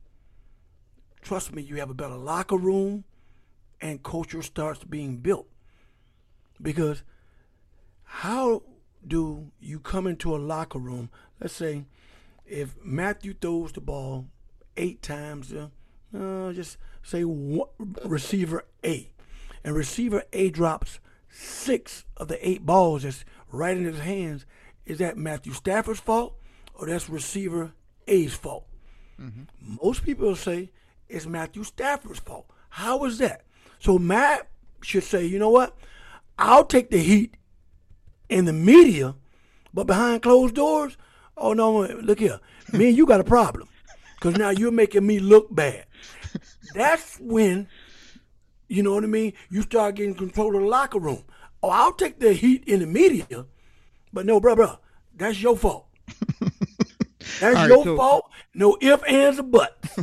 [1.22, 3.04] trust me, you have a better locker room
[3.80, 5.46] and culture starts being built.
[6.60, 7.02] Because
[8.02, 8.62] how
[9.06, 11.10] do you come into a locker room?
[11.40, 11.84] Let's say
[12.48, 14.26] if Matthew throws the ball
[14.76, 15.68] eight times, uh,
[16.16, 17.68] uh, just say one,
[18.04, 19.10] receiver A,
[19.64, 24.46] and receiver A drops six of the eight balls that's right in his hands.
[24.86, 26.34] Is that Matthew Stafford's fault
[26.74, 27.72] or that's receiver
[28.06, 28.64] A's fault?
[29.82, 30.70] Most people will say
[31.08, 32.46] it's Matthew Stafford's fault.
[32.70, 33.44] How is that?
[33.80, 34.48] So Matt
[34.82, 35.76] should say, you know what?
[36.38, 37.34] I'll take the heat
[38.28, 39.16] in the media,
[39.74, 40.96] but behind closed doors,
[41.38, 42.40] oh no, look here,
[42.72, 43.68] me and you got a problem,
[44.16, 45.84] because now you're making me look bad.
[46.74, 47.68] That's when,
[48.68, 49.32] you know what I mean.
[49.50, 51.24] You start getting control of the locker room.
[51.62, 53.46] Oh, I'll take the heat in the media,
[54.12, 54.78] but no, bro, bro,
[55.16, 55.86] that's your fault.
[57.40, 58.30] That's All right, your so- fault.
[58.54, 59.98] No ifs, ands, or buts.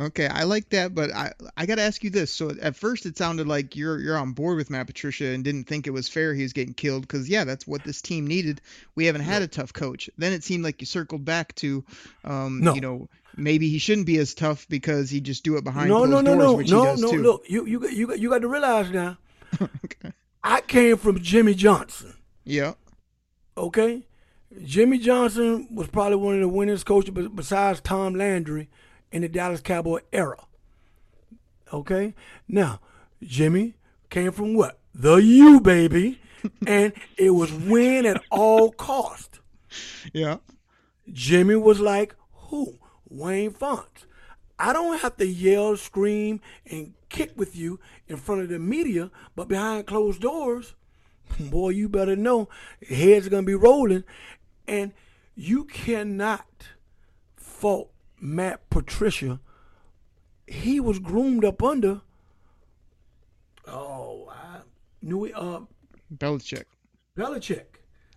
[0.00, 2.32] Okay, I like that, but I I got to ask you this.
[2.32, 5.64] So at first it sounded like you're you're on board with Matt Patricia and didn't
[5.64, 8.60] think it was fair he was getting killed because yeah, that's what this team needed.
[8.94, 10.08] We haven't had a tough coach.
[10.18, 11.84] Then it seemed like you circled back to,
[12.24, 12.74] um, No.
[12.74, 15.98] you know, maybe he shouldn't be as tough because he just do it behind no,
[16.06, 17.10] closed no, no, doors, no, which no, he does no.
[17.10, 17.22] too.
[17.22, 19.18] Look, you you got- you you got to realize now.
[20.44, 22.14] I came from Jimmy Johnson.
[22.44, 22.74] Yeah.
[23.58, 24.06] Okay,
[24.64, 28.68] Jimmy Johnson was probably one of the winningest coaches besides Tom Landry
[29.16, 30.36] in the Dallas Cowboy era.
[31.72, 32.14] Okay,
[32.46, 32.80] now
[33.22, 33.74] Jimmy
[34.10, 36.20] came from what the U baby,
[36.66, 39.40] and it was win at all cost.
[40.12, 40.36] Yeah.
[41.10, 42.78] Jimmy was like, who?
[43.08, 44.06] Wayne Fontes.
[44.58, 49.10] I don't have to yell, scream, and kick with you in front of the media,
[49.34, 50.74] but behind closed doors,
[51.40, 52.50] boy, you better know
[52.86, 54.04] heads are going to be rolling.
[54.68, 54.92] And
[55.34, 56.46] you cannot
[57.36, 59.40] fault Matt Patricia.
[60.46, 62.02] He was groomed up under,
[63.66, 64.58] oh, I
[65.02, 65.60] knew it, uh,
[66.14, 66.64] Belichick.
[67.16, 67.64] Belichick.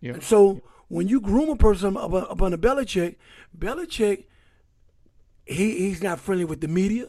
[0.01, 0.13] Yeah.
[0.13, 3.15] And so when you groom a person up, up under Belichick,
[3.57, 4.25] Belichick,
[5.45, 7.07] he, he's not friendly with the media.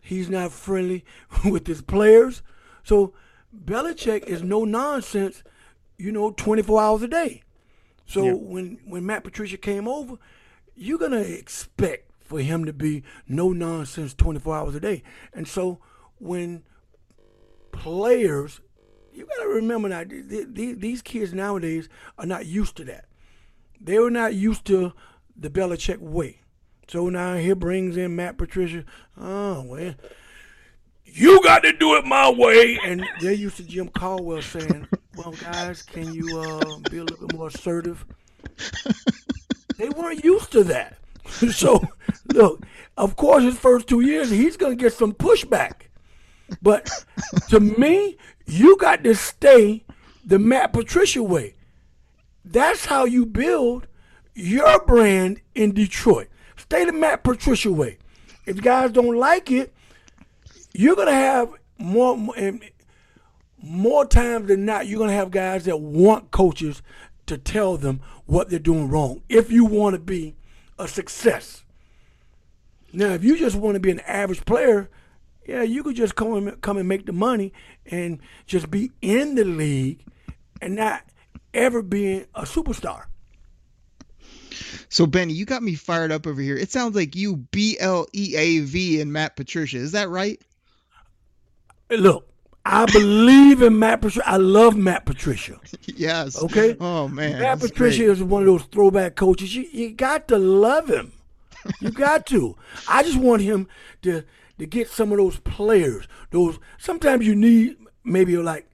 [0.00, 1.04] He's not friendly
[1.44, 2.42] with his players.
[2.84, 3.12] So
[3.54, 5.42] Belichick is no nonsense,
[5.98, 7.42] you know, 24 hours a day.
[8.06, 8.32] So Yeah.
[8.34, 10.16] when when Matt Patricia came over,
[10.76, 15.02] you're gonna expect for him to be no nonsense 24 hours a day.
[15.32, 15.78] And so
[16.18, 16.64] when
[17.72, 18.60] players,
[19.12, 22.84] you got to remember now, th- th- th- these kids nowadays are not used to
[22.84, 23.06] that.
[23.80, 24.92] They were not used to
[25.36, 26.40] the Belichick way.
[26.88, 28.84] So now he brings in Matt Patricia.
[29.18, 29.94] Oh, well,
[31.04, 32.78] you got to do it my way.
[32.84, 34.86] And they're used to Jim Caldwell saying,
[35.16, 38.04] well, guys, can you uh, be a little bit more assertive?
[39.78, 40.98] they weren't used to that.
[41.52, 41.82] so,
[42.32, 42.64] look,
[42.96, 45.82] of course, his first two years, he's to get some pushback.
[46.62, 46.90] But
[47.48, 49.84] to me, you got to stay
[50.24, 51.54] the Matt Patricia way.
[52.44, 53.86] That's how you build
[54.34, 56.28] your brand in Detroit.
[56.56, 57.98] Stay the Matt Patricia way.
[58.44, 59.74] If guys don't like it,
[60.72, 62.16] you're gonna have more
[63.60, 64.86] more times than not.
[64.86, 66.82] You're gonna have guys that want coaches
[67.26, 69.22] to tell them what they're doing wrong.
[69.28, 70.36] If you want to be
[70.78, 71.64] a success.
[72.92, 74.88] Now, if you just want to be an average player,
[75.46, 77.52] yeah, you could just come and come and make the money
[77.86, 80.04] and just be in the league
[80.60, 81.02] and not
[81.54, 83.04] ever being a superstar.
[84.88, 86.56] So Benny, you got me fired up over here.
[86.56, 89.78] It sounds like you B L E A V in Matt Patricia.
[89.78, 90.40] Is that right?
[91.90, 92.28] Look,
[92.68, 94.28] I believe in Matt Patricia.
[94.28, 95.60] I love Matt Patricia.
[95.86, 96.42] yes.
[96.42, 96.76] Okay.
[96.80, 97.40] Oh man.
[97.40, 98.10] Matt Patricia great.
[98.10, 99.54] is one of those throwback coaches.
[99.54, 101.12] You, you got to love him.
[101.80, 102.56] You got to.
[102.88, 103.68] I just want him
[104.02, 104.24] to
[104.58, 106.08] to get some of those players.
[106.30, 108.68] Those sometimes you need maybe like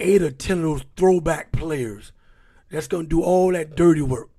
[0.00, 2.12] eight or ten of those throwback players
[2.70, 4.30] that's gonna do all that dirty work.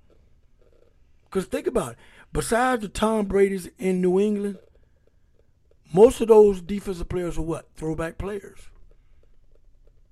[1.30, 1.97] Cause think about it.
[2.34, 4.58] Besides the Tom Brady's in New England,
[5.93, 7.67] most of those defensive players are what?
[7.75, 8.69] Throwback players.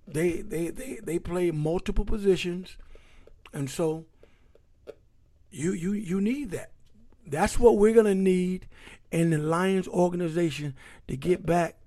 [0.08, 2.78] They they they they play multiple positions,
[3.54, 4.06] and so
[5.52, 6.72] you you you need that.
[7.26, 8.68] That's what we're gonna need
[9.12, 10.76] in the Lions organization
[11.08, 11.78] to get back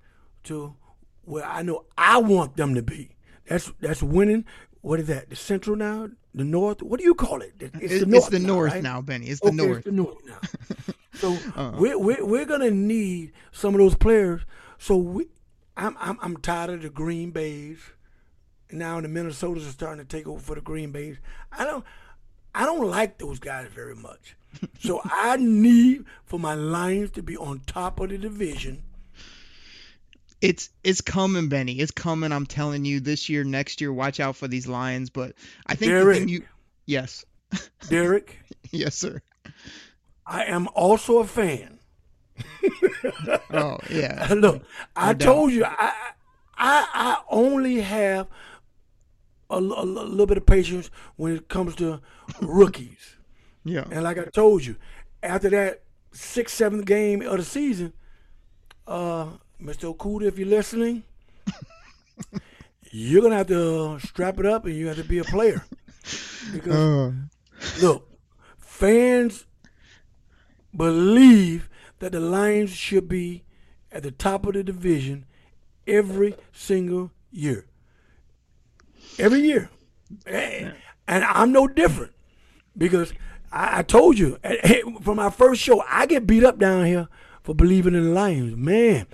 [0.43, 0.75] to
[1.23, 3.15] where I know I want them to be.
[3.47, 4.45] That's that's winning.
[4.81, 5.29] What is that?
[5.29, 6.81] The Central now, the North.
[6.81, 7.53] What do you call it?
[7.59, 8.83] It's, It's, the North, the North right?
[8.83, 9.27] now, Benny.
[9.27, 9.77] It's the Okay, North.
[9.77, 10.39] It's the North now.
[11.15, 11.71] so uh-huh.
[11.77, 14.41] we're, we're we're gonna need some of those players.
[14.77, 15.27] So we,
[15.77, 17.79] I'm I'm I'm tired of the Green Bays.
[18.73, 21.17] Now the Minnesotas are starting to take over for the Green Bays.
[21.51, 21.83] I don't
[22.53, 24.35] I don't like those guys very much.
[24.79, 28.83] so I need for my Lions to be on top of the division.
[30.41, 31.73] It's it's coming, Benny.
[31.73, 32.31] It's coming.
[32.31, 35.11] I'm telling you, this year, next year, watch out for these Lions.
[35.11, 35.35] But
[35.67, 36.27] I think Derek.
[36.27, 36.43] you,
[36.87, 37.25] yes,
[37.89, 38.39] Derek,
[38.71, 39.21] yes, sir.
[40.25, 41.77] I am also a fan.
[43.51, 44.33] Oh yeah.
[44.33, 44.63] Look,
[44.95, 45.25] I doubt.
[45.25, 45.93] told you, I,
[46.57, 48.27] I, I only have
[49.57, 52.01] a, a little bit of patience when it comes to
[52.41, 53.15] rookies.
[53.63, 53.85] Yeah.
[53.91, 54.75] And like I told you,
[55.21, 57.93] after that sixth, seventh game of the season,
[58.87, 59.27] uh,
[59.61, 59.95] Mr.
[59.95, 61.03] Okudah, if you're listening,
[62.91, 65.63] you're gonna have to strap it up and you have to be a player.
[66.51, 67.11] Because Uh,
[67.81, 68.09] look,
[68.57, 69.45] fans
[70.75, 73.43] believe that the Lions should be
[73.91, 75.25] at the top of the division
[75.85, 77.65] every single year.
[79.21, 79.69] Every year.
[80.25, 80.73] And
[81.07, 82.13] and I'm no different
[82.77, 83.13] because
[83.51, 84.37] I, I told you
[85.01, 87.07] from our first show, I get beat up down here
[87.43, 88.55] for believing in the Lions.
[88.55, 89.07] Man,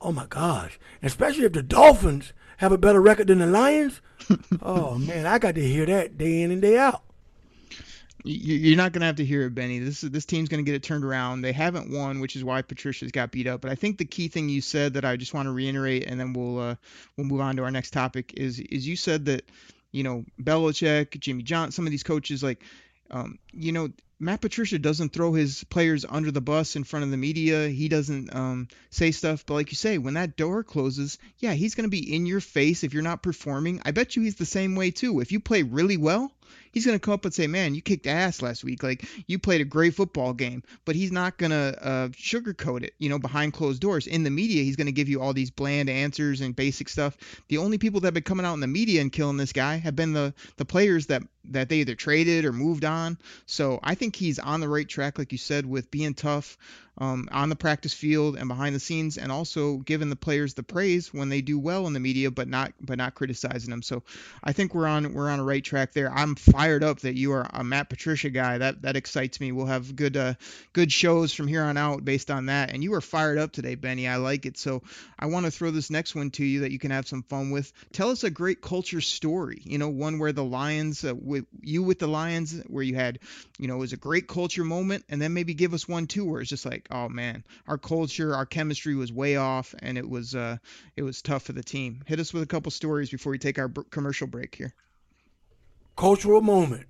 [0.00, 0.78] oh my gosh.
[1.02, 4.00] Especially if the Dolphins have a better record than the Lions.
[4.62, 7.02] oh man, I got to hear that day in and day out.
[8.24, 9.78] You- you're not gonna have to hear it, Benny.
[9.78, 11.42] This is this team's gonna get it turned around.
[11.42, 13.60] They haven't won, which is why Patricia's got beat up.
[13.62, 16.18] But I think the key thing you said that I just want to reiterate, and
[16.18, 16.74] then we'll uh,
[17.16, 19.44] we'll move on to our next topic is is you said that
[19.92, 22.62] you know Belichick, Jimmy John, some of these coaches like
[23.10, 23.90] um, you know
[24.22, 27.68] Matt Patricia doesn't throw his players under the bus in front of the media.
[27.68, 29.44] He doesn't um, say stuff.
[29.44, 32.38] But like you say, when that door closes, yeah, he's going to be in your
[32.38, 33.82] face if you're not performing.
[33.84, 35.18] I bet you he's the same way too.
[35.18, 36.32] If you play really well,
[36.72, 38.82] he's going to come up and say, "Man, you kicked ass last week.
[38.82, 42.94] Like you played a great football game." But he's not going to uh, sugarcoat it,
[42.98, 44.06] you know, behind closed doors.
[44.06, 47.16] In the media, he's going to give you all these bland answers and basic stuff.
[47.48, 49.76] The only people that have been coming out in the media and killing this guy
[49.76, 53.18] have been the the players that that they either traded or moved on.
[53.46, 56.56] So I think he's on the right track, like you said, with being tough.
[56.98, 60.62] Um, on the practice field and behind the scenes, and also giving the players the
[60.62, 63.82] praise when they do well in the media, but not but not criticizing them.
[63.82, 64.02] So
[64.44, 66.12] I think we're on we're on a right track there.
[66.12, 68.58] I'm fired up that you are a Matt Patricia guy.
[68.58, 69.52] That that excites me.
[69.52, 70.34] We'll have good uh,
[70.72, 72.72] good shows from here on out based on that.
[72.72, 74.06] And you are fired up today, Benny.
[74.06, 74.58] I like it.
[74.58, 74.82] So
[75.18, 77.50] I want to throw this next one to you that you can have some fun
[77.50, 77.72] with.
[77.92, 79.60] Tell us a great culture story.
[79.64, 83.18] You know, one where the Lions, uh, with you with the Lions, where you had,
[83.58, 86.24] you know, it was a great culture moment, and then maybe give us one too
[86.24, 90.08] where it's just like, oh man, our culture, our chemistry was way off, and it
[90.08, 90.56] was uh,
[90.96, 92.02] it was tough for the team.
[92.06, 94.74] Hit us with a couple stories before we take our b- commercial break here.
[95.96, 96.86] Cultural moment.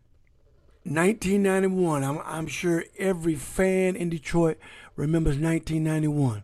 [0.85, 2.03] 1991.
[2.03, 4.59] I'm, I'm sure every fan in Detroit
[4.97, 6.43] remembers 1991.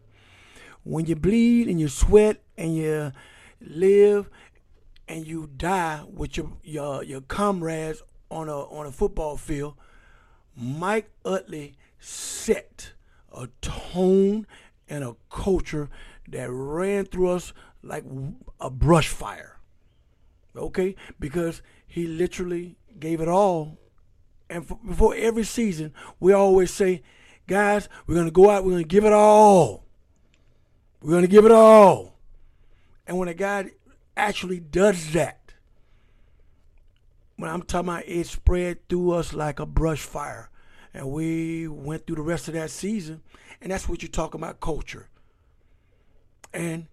[0.84, 3.12] When you bleed and you sweat and you
[3.60, 4.30] live
[5.08, 9.74] and you die with your your, your comrades on a on a football field,
[10.56, 12.92] Mike Utley set
[13.32, 14.46] a tone
[14.88, 15.88] and a culture
[16.28, 18.04] that ran through us like
[18.60, 19.58] a brush fire.
[20.56, 20.96] Okay?
[21.18, 23.78] Because he literally gave it all.
[24.50, 27.02] And for, before every season, we always say,
[27.46, 29.84] guys, we're going to go out, we're going to give it all.
[31.02, 32.18] We're going to give it all.
[33.06, 33.70] And when a guy
[34.16, 35.54] actually does that,
[37.36, 40.50] when I'm talking about it spread through us like a brush fire.
[40.94, 43.22] And we went through the rest of that season.
[43.60, 45.08] And that's what you're talking about culture.
[46.52, 46.86] And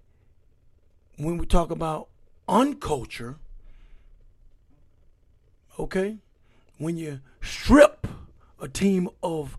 [1.17, 2.09] when we talk about
[2.47, 3.37] unculture,
[5.79, 6.17] okay,
[6.77, 8.07] when you strip
[8.59, 9.57] a team of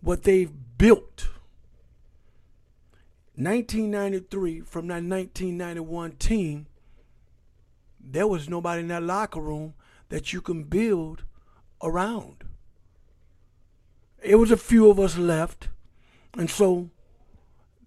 [0.00, 1.28] what they've built,
[3.36, 6.66] 1993 from that 1991 team,
[7.98, 9.74] there was nobody in that locker room
[10.10, 11.24] that you can build
[11.82, 12.44] around.
[14.22, 15.68] It was a few of us left,
[16.36, 16.90] and so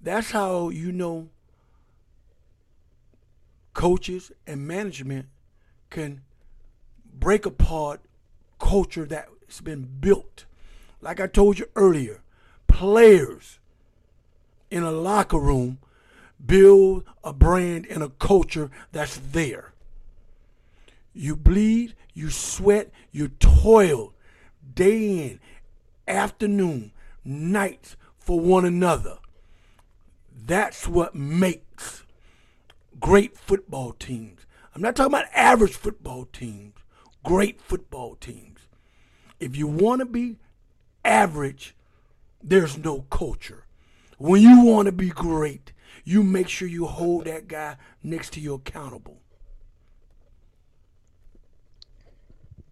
[0.02, 1.30] that's how you know
[3.74, 5.28] coaches and management
[5.90, 6.22] can
[7.14, 8.02] break apart
[8.60, 10.46] culture that's been built.
[11.02, 12.22] Like I told you earlier,
[12.68, 13.60] players
[14.72, 15.78] in a locker room
[16.44, 19.74] build a brand and a culture that's there.
[21.14, 24.14] You bleed, you sweat, you toil
[24.74, 25.40] day in,
[26.08, 26.92] afternoon,
[27.24, 29.18] nights for one another.
[30.36, 32.04] That's what makes
[33.00, 34.46] great football teams.
[34.76, 36.76] I'm not talking about average football teams,
[37.24, 38.62] great football teams.
[39.40, 40.38] If you want to be
[41.06, 41.76] average,
[42.42, 43.66] there's no culture.
[44.18, 48.40] When you want to be great, you make sure you hold that guy next to
[48.40, 49.23] you accountable.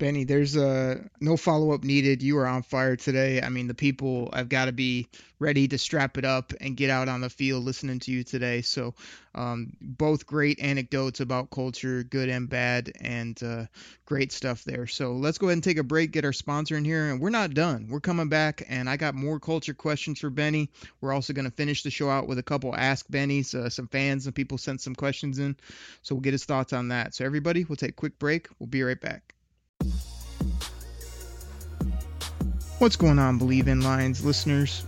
[0.01, 2.23] Benny, there's uh, no follow up needed.
[2.23, 3.39] You are on fire today.
[3.39, 6.89] I mean, the people have got to be ready to strap it up and get
[6.89, 8.63] out on the field listening to you today.
[8.63, 8.95] So,
[9.35, 13.65] um, both great anecdotes about culture, good and bad, and uh,
[14.05, 14.87] great stuff there.
[14.87, 17.29] So, let's go ahead and take a break, get our sponsor in here, and we're
[17.29, 17.87] not done.
[17.87, 20.71] We're coming back, and I got more culture questions for Benny.
[20.99, 23.53] We're also going to finish the show out with a couple Ask Benny's.
[23.53, 25.57] Uh, some fans and people sent some questions in,
[26.01, 27.13] so we'll get his thoughts on that.
[27.13, 28.47] So, everybody, we'll take a quick break.
[28.57, 29.35] We'll be right back.
[32.79, 34.83] What's going on, Bleav in Lions listeners?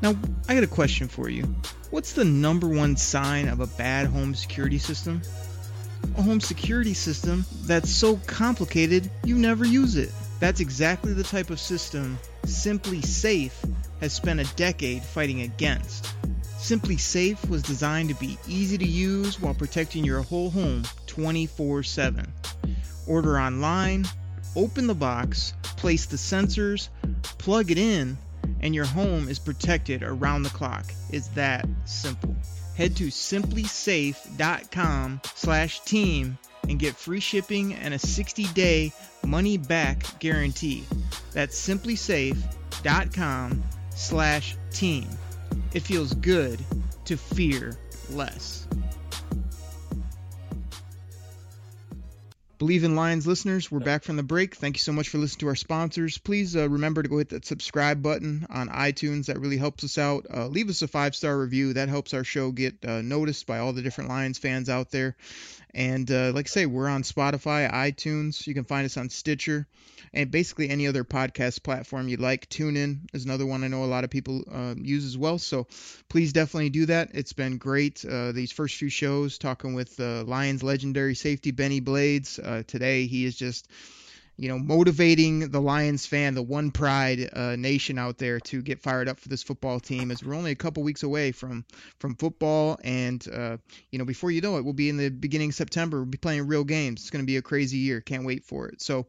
[0.00, 0.14] Now,
[0.48, 1.44] I got a question for you.
[1.90, 5.22] What's the number one sign of a bad home security system?
[6.16, 10.10] A home security system that's so complicated you never use it.
[10.40, 13.52] That's exactly the type of system SimpliSafe
[14.00, 16.14] has spent a decade fighting against.
[16.58, 22.32] SimpliSafe was designed to be easy to use while protecting your whole home 24 7.
[23.06, 24.06] Order online,
[24.56, 26.88] open the box, place the sensors,
[27.38, 28.16] plug it in,
[28.60, 30.84] and your home is protected around the clock.
[31.10, 32.34] It's that simple.
[32.76, 36.36] Head to simplisafe.com slash team
[36.68, 38.92] and get free shipping and a 60-day
[39.24, 40.84] money-back guarantee.
[41.32, 43.62] That's simplisafe.com
[43.94, 45.08] slash team.
[45.72, 46.60] It feels good
[47.04, 47.76] to fear
[48.10, 48.66] less.
[52.64, 54.54] Bleav in Lions listeners, we're back from the break.
[54.54, 56.16] Thank you so much for listening to our sponsors.
[56.16, 59.26] Please uh, remember to go hit that subscribe button on iTunes.
[59.26, 60.24] That really helps us out.
[60.32, 61.74] Uh, leave us a five star review.
[61.74, 65.14] That helps our show get uh, noticed by all the different Lions fans out there.
[65.74, 68.46] And uh, like I say, we're on Spotify, iTunes.
[68.46, 69.66] You can find us on Stitcher
[70.12, 72.48] and basically any other podcast platform you'd like.
[72.48, 75.38] TuneIn is another one I know a lot of people uh, use as well.
[75.38, 75.66] So
[76.08, 77.10] please definitely do that.
[77.14, 81.80] It's been great uh, these first few shows talking with uh, Lions legendary safety Benny
[81.80, 82.38] Blades.
[82.38, 83.68] Uh, today he is just
[84.36, 88.80] you know, motivating the Lions fan, the one pride uh, nation out there to get
[88.80, 91.64] fired up for this football team as we're only a couple weeks away from
[91.98, 92.78] from football.
[92.82, 93.58] And uh,
[93.90, 95.98] you know before you know it we'll be in the beginning of September.
[95.98, 97.02] We'll be playing real games.
[97.02, 98.00] It's going to be a crazy year.
[98.00, 98.82] Can't wait for it.
[98.82, 99.06] So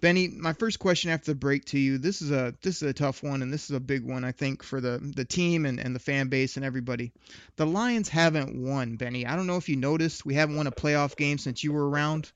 [0.00, 2.92] Benny my first question after the break to you this is a this is a
[2.92, 5.78] tough one and this is a big one I think for the the team and,
[5.78, 7.12] and the fan base and everybody.
[7.56, 9.24] The Lions haven't won Benny.
[9.24, 10.26] I don't know if you noticed.
[10.26, 12.32] We haven't won a playoff game since you were around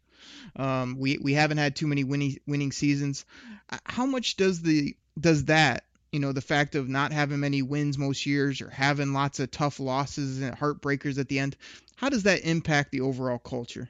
[0.56, 3.24] um, we we haven't had too many winning winning seasons.
[3.70, 7.62] Uh, how much does the does that you know the fact of not having many
[7.62, 11.56] wins most years or having lots of tough losses and heartbreakers at the end
[11.96, 13.88] how does that impact the overall culture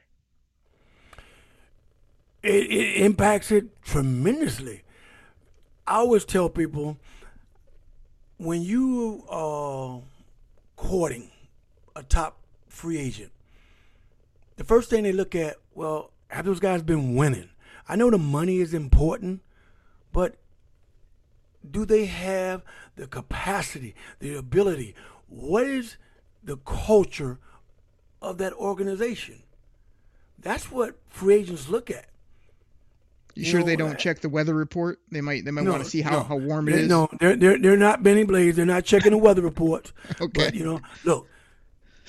[2.43, 4.81] it, it impacts it tremendously
[5.87, 6.97] i always tell people
[8.37, 10.01] when you are
[10.75, 11.29] courting
[11.95, 13.31] a top free agent
[14.57, 17.49] the first thing they look at well have those guys been winning?
[17.87, 19.41] I know the money is important,
[20.11, 20.35] but
[21.69, 22.63] do they have
[22.95, 24.95] the capacity, the ability?
[25.27, 25.97] What is
[26.43, 27.39] the culture
[28.21, 29.43] of that organization?
[30.37, 32.05] That's what free agents look at.
[33.35, 34.99] You, you sure know, they don't I, check the weather report?
[35.11, 36.89] They might they might no, want to see how, no, how warm it is.
[36.89, 38.57] No, they're, they're they're not Benny Blades.
[38.57, 39.91] They're not checking the weather report.
[40.21, 40.27] okay.
[40.33, 41.27] But, you know, look,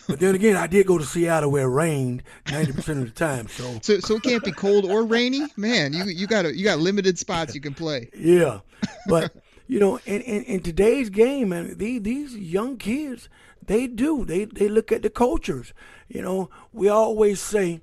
[0.09, 3.11] but then again, I did go to Seattle where it rained ninety percent of the
[3.11, 3.48] time.
[3.48, 3.78] So.
[3.82, 5.92] so so it can't be cold or rainy, man.
[5.92, 8.11] You you got a, you got limited spots you can play.
[8.16, 8.61] Yeah,
[9.07, 9.34] but
[9.66, 13.28] you know, in, in, in today's game, man, these these young kids,
[13.64, 15.72] they do they they look at the cultures.
[16.09, 17.80] You know, we always say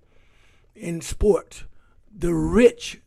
[0.76, 1.64] in sports,
[2.16, 3.02] the rich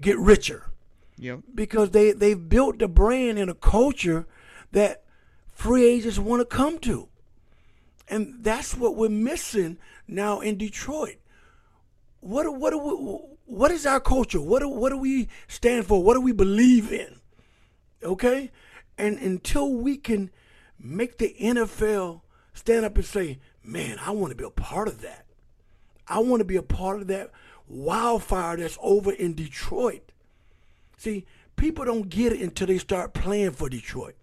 [0.00, 0.70] get richer.
[1.18, 1.40] Yep.
[1.54, 4.26] Because they they've built the brand in a culture
[4.72, 5.04] that
[5.52, 7.08] free agents want to come to.
[8.08, 11.16] And that's what we're missing now in Detroit.
[12.20, 14.40] What what do we, what is our culture?
[14.40, 16.02] What do, what do we stand for?
[16.02, 17.20] What do we believe in?
[18.02, 18.50] Okay?
[18.98, 20.30] And until we can
[20.78, 22.22] make the NFL
[22.54, 25.26] stand up and say, "Man, I want to be a part of that.
[26.08, 27.30] I want to be a part of that
[27.68, 30.12] wildfire that's over in Detroit."
[30.96, 31.26] See,
[31.56, 34.14] people don't get it until they start playing for Detroit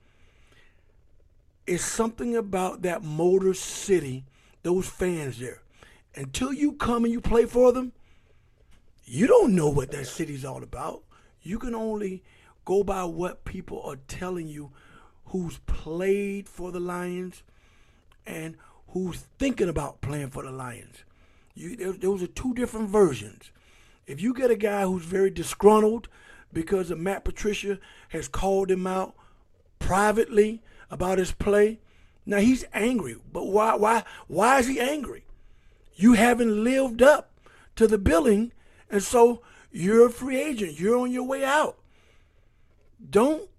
[1.65, 4.25] it's something about that Motor City,
[4.63, 5.61] those fans there.
[6.15, 7.93] Until you come and you play for them,
[9.05, 11.03] you don't know what that city's all about.
[11.41, 12.23] You can only
[12.65, 14.71] go by what people are telling you
[15.25, 17.43] who's played for the Lions
[18.25, 18.55] and
[18.89, 21.03] who's thinking about playing for the Lions.
[21.55, 23.51] You, there, those are two different versions.
[24.05, 26.07] If you get a guy who's very disgruntled
[26.51, 29.15] because Matt Patricia has called him out
[29.79, 31.79] privately about his play.
[32.25, 35.25] Now he's angry, but why why why is he angry?
[35.95, 37.31] You haven't lived up
[37.75, 38.51] to the billing,
[38.89, 40.79] and so you're a free agent.
[40.79, 41.77] You're on your way out.
[43.09, 43.49] Don't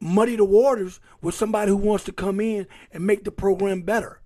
[0.00, 4.20] muddy the waters with somebody who wants to come in and make the program better.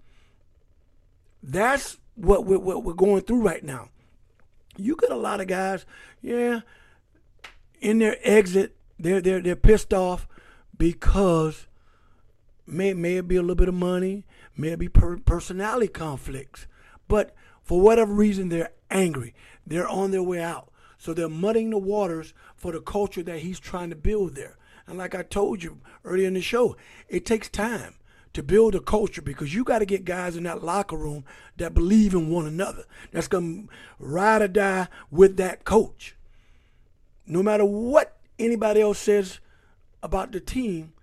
[1.42, 3.88] That's what we're, what we're going through right now.
[4.76, 5.84] You get a lot of guys,
[6.20, 6.60] yeah,
[7.80, 10.26] in their exit, they're they're they're pissed off
[10.78, 11.66] because
[12.66, 14.24] May may it be a little bit of money,
[14.56, 16.66] may it be per- personality conflicts,
[17.08, 19.34] but for whatever reason they're angry.
[19.66, 23.60] They're on their way out, so they're muddying the waters for the culture that he's
[23.60, 24.56] trying to build there.
[24.86, 26.76] And like I told you earlier in the show,
[27.08, 27.94] it takes time
[28.32, 31.24] to build a culture because you got to get guys in that locker room
[31.56, 32.84] that believe in one another.
[33.10, 36.16] That's going to ride or die with that coach.
[37.26, 39.38] No matter what anybody else says
[40.02, 40.94] about the team,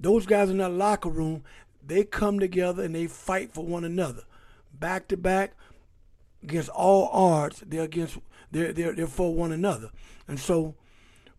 [0.00, 1.44] those guys in that locker room,
[1.86, 4.22] they come together and they fight for one another.
[4.72, 5.52] Back to back,
[6.42, 8.18] against all odds, they're against
[8.50, 9.90] they're they're they're for one another.
[10.26, 10.74] And so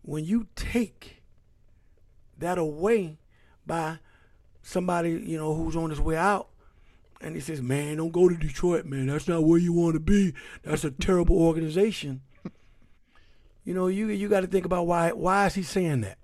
[0.02, 1.22] when you take
[2.38, 3.18] that away
[3.66, 3.98] by
[4.62, 6.48] somebody, you know, who's on his way out,
[7.20, 9.06] and he says, Man, don't go to Detroit, man.
[9.06, 10.34] That's not where you want to be.
[10.62, 12.22] That's a terrible organization.
[13.64, 16.18] you know, you you got to think about why why is he saying that?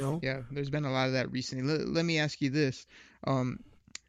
[0.00, 0.20] Know?
[0.22, 1.64] Yeah, there's been a lot of that recently.
[1.64, 2.86] Let, let me ask you this.
[3.26, 3.60] Um,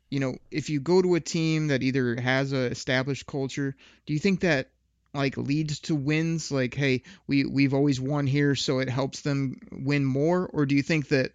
[0.10, 3.76] you know, if you go to a team that either has a established culture,
[4.06, 4.70] do you think that
[5.14, 9.60] like leads to wins like hey we we've always won here so it helps them
[9.72, 11.34] win more or do you think that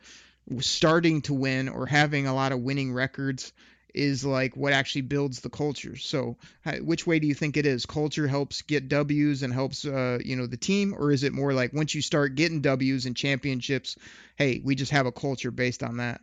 [0.60, 3.52] starting to win or having a lot of winning records
[3.94, 5.96] is like what actually builds the culture.
[5.96, 6.36] So,
[6.80, 7.86] which way do you think it is?
[7.86, 11.52] Culture helps get W's and helps, uh, you know, the team, or is it more
[11.52, 13.96] like once you start getting W's and championships,
[14.36, 16.20] hey, we just have a culture based on that?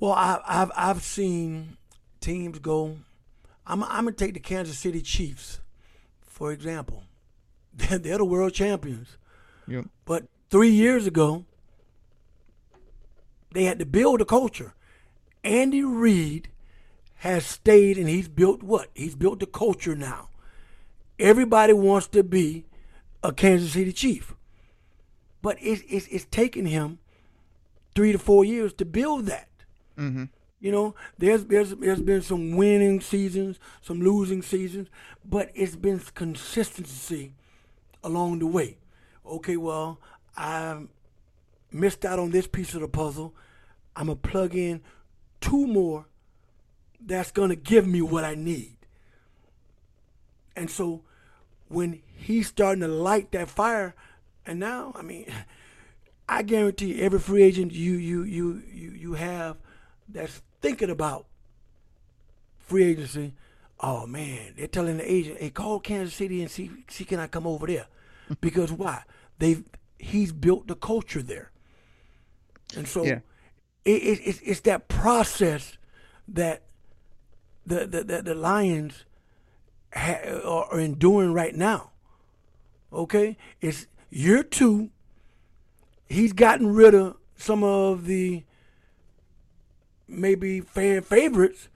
[0.00, 1.76] Well, I, have I've seen
[2.20, 2.96] teams go.
[3.66, 5.60] I'm I'm gonna take the Kansas City Chiefs,
[6.26, 7.04] for example.
[7.74, 9.16] they're, they're the world champions.
[9.66, 9.86] Yep.
[10.04, 11.44] But three years ago,
[13.52, 14.74] they had to build a culture.
[15.44, 16.48] Andy Reid
[17.16, 18.88] has stayed and he's built what?
[18.94, 20.28] He's built the culture now.
[21.18, 22.64] Everybody wants to be
[23.22, 24.34] a Kansas City Chief.
[25.42, 26.98] But it's, it's, it's taken him
[27.94, 29.48] three to four years to build that.
[29.98, 30.24] Mm-hmm.
[30.60, 34.88] You know, there's there's there's been some winning seasons, some losing seasons,
[35.24, 37.34] but it's been consistency
[38.02, 38.78] along the way.
[39.24, 40.00] Okay, well,
[40.36, 40.86] I
[41.70, 43.34] missed out on this piece of the puzzle.
[43.94, 44.80] I'm gonna plug in
[45.40, 46.06] two more
[47.00, 48.76] that's gonna give me what I need.
[50.56, 51.02] And so
[51.68, 53.94] when he's starting to light that fire,
[54.44, 55.26] and now, I mean,
[56.28, 59.56] I guarantee every free agent you you you you you have
[60.08, 61.26] that's thinking about
[62.58, 63.34] free agency,
[63.80, 67.28] oh man, they're telling the agent, "Hey, call Kansas City and see see can I
[67.28, 67.86] come over there?"
[68.40, 69.04] because why?
[69.38, 69.64] They've
[69.98, 71.50] he's built the culture there,
[72.76, 73.20] and so Yeah.
[73.92, 75.76] It, it, it's that process
[76.28, 76.62] that
[77.66, 79.04] the the the, the Lions
[79.94, 81.90] ha- are, are enduring right now.
[82.92, 84.90] Okay, it's year two.
[86.08, 88.44] He's gotten rid of some of the
[90.06, 91.68] maybe fan favorites,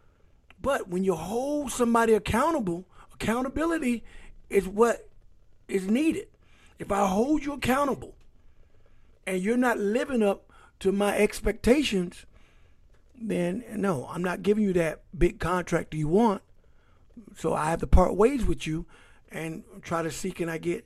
[0.60, 4.02] but when you hold somebody accountable, accountability
[4.48, 5.08] is what
[5.68, 6.28] is needed.
[6.78, 8.14] If I hold you accountable
[9.26, 10.50] and you're not living up
[10.82, 12.26] to my expectations,
[13.14, 16.42] then no, I'm not giving you that big contract you want.
[17.36, 18.86] So I have to part ways with you
[19.30, 20.84] and try to see can I get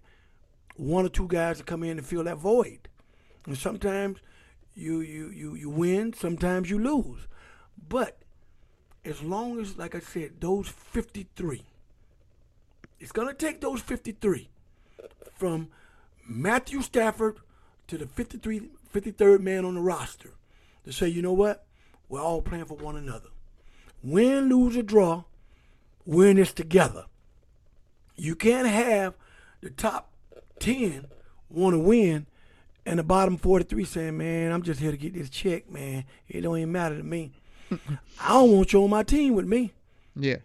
[0.77, 2.89] one or two guys to come in and fill that void.
[3.47, 4.19] And sometimes
[4.75, 7.27] you you you you win, sometimes you lose.
[7.89, 8.19] But
[9.03, 11.63] as long as, like I said, those 53,
[13.01, 14.51] it's going to take those 53
[15.33, 15.69] from
[16.29, 17.39] Matthew Stafford
[17.87, 18.69] to the 53,
[19.01, 20.33] 53rd man on the roster
[20.85, 21.65] to say, you know what?
[22.09, 23.29] We're all playing for one another.
[24.03, 25.25] Win, lose, or draw,
[26.05, 27.07] we're in this together.
[28.17, 29.15] You can't have
[29.61, 30.11] the top
[30.61, 31.07] 10
[31.51, 32.27] want to win
[32.87, 36.05] and the bottom 43 saying, man, I'm just here to get this check, man.
[36.29, 37.33] It don't even matter to me.
[38.21, 39.73] I don't want you on my team with me.
[40.15, 40.37] Yeah.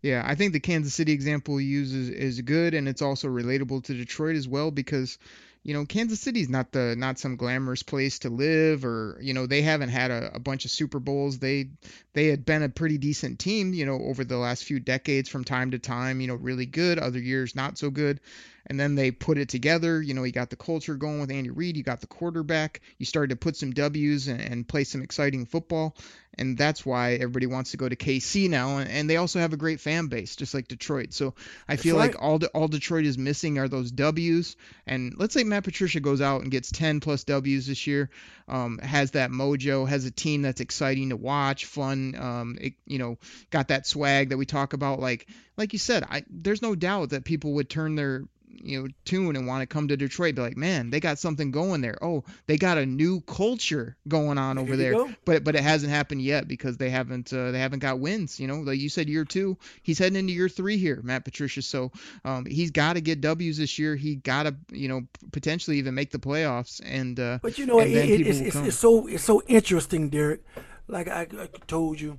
[0.00, 3.28] Yeah, I think the Kansas City example you use is, is good and it's also
[3.28, 5.18] relatable to Detroit as well because
[5.64, 9.46] you know Kansas City's not the not some glamorous place to live or you know
[9.46, 11.38] they haven't had a, a bunch of Super Bowls.
[11.38, 11.70] They
[12.14, 15.44] they had been a pretty decent team you know over the last few decades from
[15.44, 18.20] time to time you know really good other years not so good
[18.66, 20.00] and then they put it together.
[20.00, 23.06] You know, you got the culture going with Andy Reid, you got the quarterback, you
[23.06, 25.96] started to put some W's and, and play some exciting football,
[26.38, 28.78] and that's why everybody wants to go to KC now.
[28.78, 31.12] And, and they also have a great fan base, just like Detroit.
[31.12, 31.34] So
[31.68, 32.12] I feel right.
[32.12, 34.56] like all De- all Detroit is missing are those W's.
[34.86, 38.10] And let's say Matt Patricia goes out and gets 10 plus W's this year,
[38.48, 42.98] um, has that mojo, has a team that's exciting to watch, fun, um, it, you
[42.98, 43.18] know,
[43.50, 45.00] got that swag that we talk about.
[45.00, 48.24] Like like you said, I there's no doubt that people would turn their
[48.54, 51.50] you know tune and want to come to Detroit be like man they got something
[51.50, 51.96] going there.
[52.02, 55.04] Oh they got a new culture going on over There there.
[55.06, 55.12] go.
[55.24, 58.46] but but it hasn't happened yet because they haven't uh, they haven't got wins you
[58.46, 58.56] know?
[58.60, 61.62] Like you said year 2 he's heading into year 3 here Matt Patricia.
[61.62, 61.90] So
[62.24, 63.96] um, he's got to get W's this year.
[63.96, 67.80] He got to you know potentially even make the playoffs and uh But you know,
[67.80, 70.44] it, it, it's, it's, it's so it's so interesting, Derek.
[70.88, 72.18] Like I, I told you,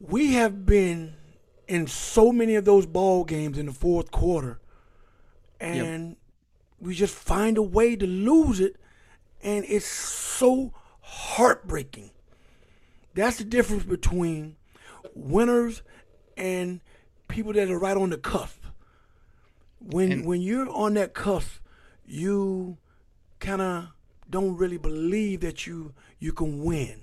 [0.00, 1.14] we have been
[1.68, 4.58] in so many of those ball games in the fourth quarter,
[5.60, 6.16] and
[6.80, 8.76] we just find a way to lose it,
[9.42, 12.10] and it's so heartbreaking.
[13.14, 14.56] That's the difference between
[15.14, 15.82] winners
[16.36, 16.80] and
[17.28, 18.64] people that are right on the cusp.
[19.80, 21.60] When And- when you're on that cusp,
[22.04, 22.78] you
[23.38, 23.88] kind of
[24.28, 27.02] don't really believe that you you can win.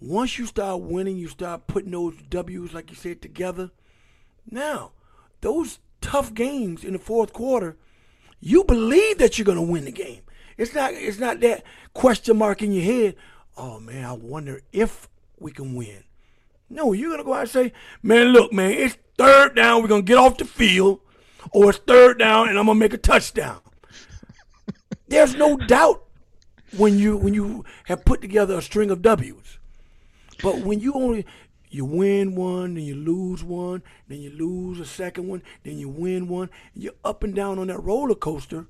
[0.00, 3.70] Once you start winning, you start putting those W's, like you said, together.
[4.50, 4.92] Now,
[5.40, 7.78] those tough games in the fourth quarter,
[8.38, 10.20] you believe that you're gonna win the game.
[10.58, 13.16] It's not it's not that question mark in your head.
[13.56, 16.04] Oh man, I wonder if we can win.
[16.68, 19.80] No, you're gonna go out and say, man, look, man, it's third down.
[19.80, 21.00] We're gonna get off the field,
[21.52, 23.60] or it's third down, and I'm gonna make a touchdown.
[25.08, 26.04] There's no doubt
[26.76, 29.58] when you when you have put together a string of W's.
[30.42, 31.24] But when you only
[31.74, 35.88] you win one, then you lose one, then you lose a second one, then you
[35.88, 38.66] win one, you're up and down on that roller coaster.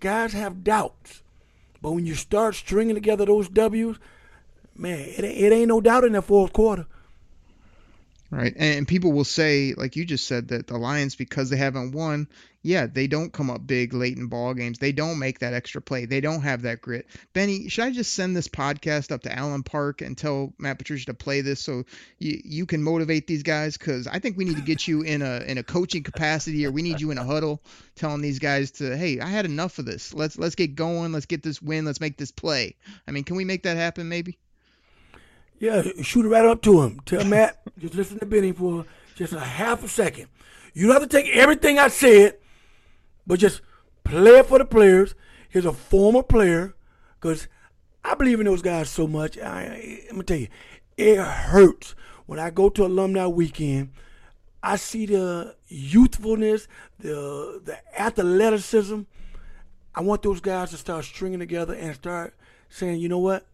[0.00, 1.22] Guys have doubts.
[1.82, 3.98] But when you start stringing together those W's,
[4.74, 6.86] man, it, it ain't no doubt in that fourth quarter.
[8.30, 8.54] Right.
[8.56, 12.28] And people will say, like you just said, that the Lions, because they haven't won,
[12.62, 14.78] yeah, they don't come up big late in ball games.
[14.78, 16.04] They don't make that extra play.
[16.04, 17.06] They don't have that grit.
[17.32, 21.06] Benny, should I just send this podcast up to Allen Park and tell Matt Patricia
[21.06, 21.84] to play this so
[22.18, 23.78] you, you can motivate these guys?
[23.78, 26.70] Because I think we need to get you in a in a coaching capacity, or
[26.70, 27.62] we need you in a huddle
[27.94, 30.12] telling these guys to, hey, I had enough of this.
[30.12, 31.12] Let's let's get going.
[31.12, 31.86] Let's get this win.
[31.86, 32.76] Let's make this play.
[33.08, 34.08] I mean, can we make that happen?
[34.08, 34.38] Maybe.
[35.58, 37.00] Yeah, shoot it right up to him.
[37.04, 40.28] Tell Matt, just listen to Benny for just a half a second.
[40.72, 42.38] You don't have to take everything I said,
[43.30, 43.60] but just
[44.02, 45.14] play it for the players.
[45.48, 46.74] He's a former player,
[47.14, 47.46] because
[48.04, 49.38] I believe in those guys so much.
[49.38, 50.48] I, I'm gonna tell you,
[50.96, 51.94] it hurts
[52.26, 53.90] when I go to alumni weekend.
[54.64, 56.66] I see the youthfulness,
[56.98, 59.02] the the athleticism.
[59.94, 62.34] I want those guys to start stringing together and start
[62.68, 63.46] saying, you know what,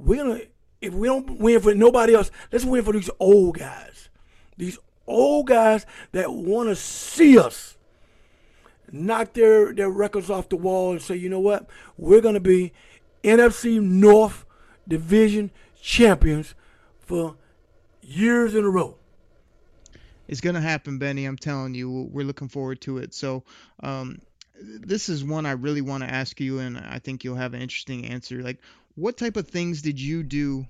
[0.00, 0.40] we're gonna
[0.80, 4.08] if we don't win for nobody else, let's win for these old guys.
[4.56, 4.76] These
[5.06, 7.76] old guys that want to see us
[8.92, 11.68] knock their, their records off the wall and say, you know what?
[11.96, 12.72] We're going to be
[13.22, 14.44] NFC North
[14.86, 16.54] Division champions
[17.00, 17.36] for
[18.02, 18.96] years in a row.
[20.26, 21.24] It's going to happen, Benny.
[21.24, 22.08] I'm telling you.
[22.12, 23.14] We're looking forward to it.
[23.14, 23.44] So,
[23.82, 24.20] um,
[24.60, 27.62] this is one I really want to ask you, and I think you'll have an
[27.62, 28.42] interesting answer.
[28.42, 28.58] Like,
[28.94, 30.66] what type of things did you do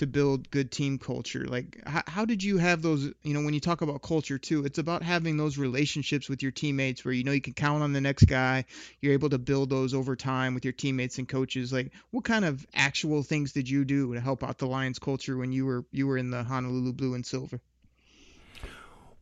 [0.00, 1.46] to build good team culture?
[1.46, 3.04] Like, how, how did you have those?
[3.22, 6.52] You know, when you talk about culture too, it's about having those relationships with your
[6.52, 8.64] teammates where you know you can count on the next guy.
[9.00, 11.70] You're able to build those over time with your teammates and coaches.
[11.72, 15.36] Like, what kind of actual things did you do to help out the Lions culture
[15.36, 17.60] when you were you were in the Honolulu blue and silver?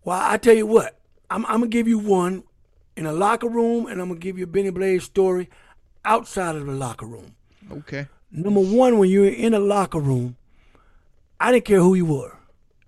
[0.05, 0.99] Well, I tell you what,
[1.29, 2.45] I'm, I'm gonna give you one
[2.97, 5.51] in a locker room, and I'm gonna give you a Benny Blade story
[6.05, 7.35] outside of the locker room.
[7.71, 8.07] Okay.
[8.31, 10.37] Number one, when you're in a locker room,
[11.41, 12.37] I didn't care who you were.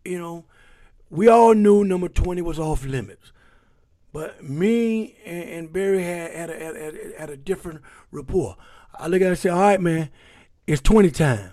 [0.04, 0.44] You know,
[1.08, 3.32] we all knew number 20 was off limits.
[4.12, 7.80] But me and, and Barry had, had, a, had, had a different
[8.10, 8.56] rapport.
[8.98, 10.10] I look at him and say, all right, man,
[10.66, 11.52] it's 20 time.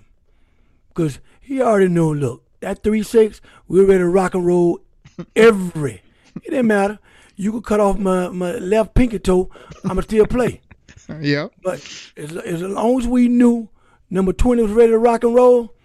[0.89, 4.79] Because he already knew, look, that 3-6, we were ready to rock and roll
[5.35, 6.01] every.
[6.35, 6.99] it didn't matter.
[7.35, 9.51] You could cut off my, my left pinky toe,
[9.83, 10.61] I'm going to still play.
[11.21, 11.49] yeah.
[11.61, 11.75] But
[12.17, 13.69] as, as long as we knew
[14.09, 15.75] number 20 was ready to rock and roll,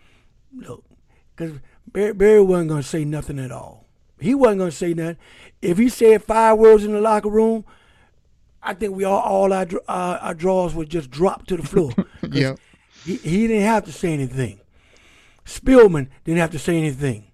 [0.54, 0.84] look,
[1.42, 3.86] because Barry, Barry wasn't going to say nothing at all.
[4.20, 5.16] He wasn't going to say nothing.
[5.60, 7.64] If he said five words in the locker room,
[8.62, 11.92] I think we all, all our, our, our drawers would just drop to the floor.
[12.30, 12.54] yeah.
[13.04, 14.60] He, he didn't have to say anything.
[15.44, 17.32] Spielman didn't have to say anything.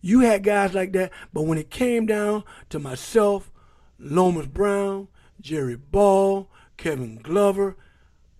[0.00, 3.50] You had guys like that, but when it came down to myself,
[3.98, 5.08] Lomas Brown,
[5.40, 7.76] Jerry Ball, Kevin Glover,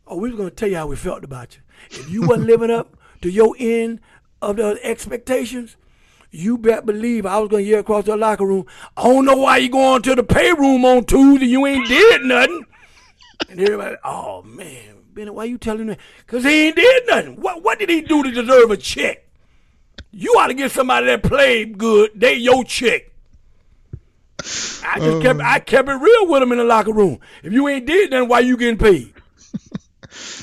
[0.07, 1.63] oh, we was gonna tell you how we felt about you.
[1.91, 4.01] If you wasn't living up to your end
[4.41, 5.77] of the expectations,
[6.31, 8.67] you bet believe I was gonna hear across the locker room.
[8.97, 11.47] I don't know why you going to the pay room on Tuesday.
[11.47, 12.67] You ain't did nothing.
[13.49, 15.97] And everybody, oh man, Bennett, why you telling me?
[16.27, 17.41] Cause he ain't did nothing.
[17.41, 19.25] What what did he do to deserve a check?
[20.11, 22.11] You ought to get somebody that played good.
[22.15, 23.03] They your check.
[24.85, 25.47] I just kept um.
[25.47, 27.21] I kept it real with him in the locker room.
[27.43, 29.13] If you ain't did nothing, why you getting paid?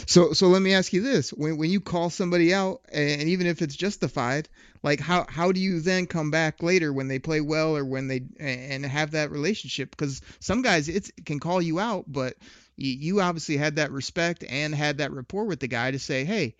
[0.07, 3.47] So so let me ask you this: when when you call somebody out, and even
[3.47, 4.49] if it's justified,
[4.83, 8.07] like how how do you then come back later when they play well or when
[8.07, 9.91] they and have that relationship?
[9.91, 12.35] Because some guys it can call you out, but
[12.75, 16.25] you, you obviously had that respect and had that rapport with the guy to say,
[16.25, 16.55] hey.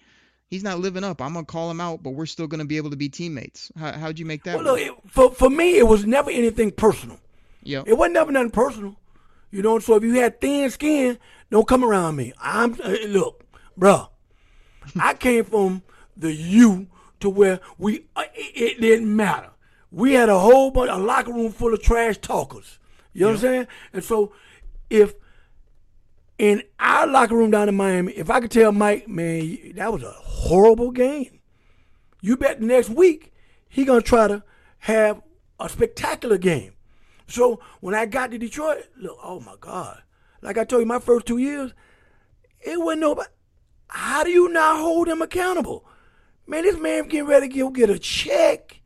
[0.47, 1.22] He's not living up.
[1.22, 3.72] I'm gonna call him out, but we're still gonna be able to be teammates.
[3.76, 4.55] How, how'd you make that?
[4.55, 7.20] Well, look, it, for for me, it was never anything personal.
[7.63, 7.82] Yeah.
[7.86, 8.95] It wasn't never nothing personal.
[9.56, 11.18] You know, so if you had thin skin,
[11.49, 12.34] don't come around me.
[12.41, 13.45] I'm uh, look,
[13.78, 14.10] bro.
[14.99, 15.82] I came from
[16.18, 16.88] the U
[17.22, 19.51] to where we uh, it, it, didn't matter.
[19.91, 22.80] We had a whole bunch, a locker room full of trash talkers.
[23.14, 23.68] You know what I'm saying?
[23.93, 24.34] And so,
[24.89, 25.14] if
[26.38, 30.03] in our locker room down in Miami, if I could tell Mike, man, that was
[30.03, 31.39] a horrible game.
[32.20, 33.32] You bet the next week
[33.70, 34.43] he gonna try to
[34.80, 35.22] have
[35.62, 36.75] a spectacular game.
[37.28, 40.02] So when I got to Detroit, look, oh my God.
[40.42, 41.74] Like I told you, my first two years,
[42.60, 43.30] it wasn't nobody.
[43.88, 45.86] How do you not hold him accountable?
[46.48, 48.82] Man, this man getting ready to get a check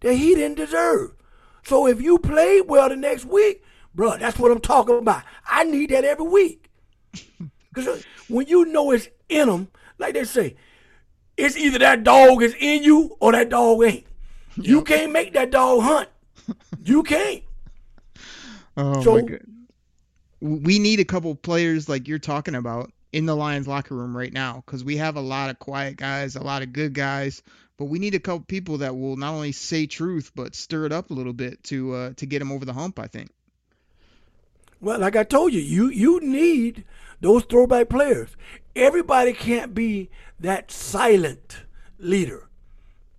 [0.00, 1.12] that he didn't deserve.
[1.64, 3.64] So if you played well the next week,
[3.94, 5.22] bro, that's what I'm talking about.
[5.46, 6.70] I need that every week.
[7.72, 10.56] Because uh, when you know it's in them, like they say,
[11.36, 14.06] it's either that dog is in you or that dog ain't.
[14.56, 16.08] You can't make that dog hunt.
[16.82, 17.44] You can't.
[18.80, 19.40] Oh So- my god.
[20.42, 24.32] We need a couple players like you're talking about in the Lions locker room right
[24.32, 27.42] now because we have a lot of quiet guys, a lot of good guys,
[27.76, 30.92] but we need a couple people that will not only say truth but stir it
[30.92, 32.98] up a little bit to uh, to get them over the hump.
[32.98, 33.30] I think.
[34.80, 36.84] Well, like I told you, you you need
[37.20, 38.30] those throwback players.
[38.74, 40.08] Everybody can't be
[40.38, 41.64] that silent
[41.98, 42.48] leader.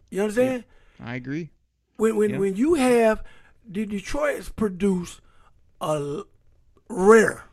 [0.10, 0.64] You understand?
[1.00, 1.52] Yeah, I agree.
[1.98, 2.38] When when Yeah.
[2.40, 3.22] when you have
[3.70, 5.22] the Detroit's produce
[5.82, 6.24] a
[6.88, 7.46] rare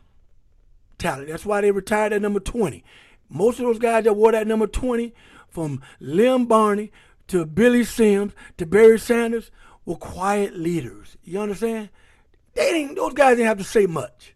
[0.97, 1.27] talent.
[1.27, 2.83] That's why they retired at number 20.
[3.29, 5.13] Most of those guys that wore that number 20,
[5.49, 6.91] from Lem Barney
[7.27, 9.51] to Billy Sims to Barry Sanders,
[9.85, 11.17] were quiet leaders.
[11.23, 11.89] You understand?
[12.53, 14.35] They didn't, those guys didn't have to say much.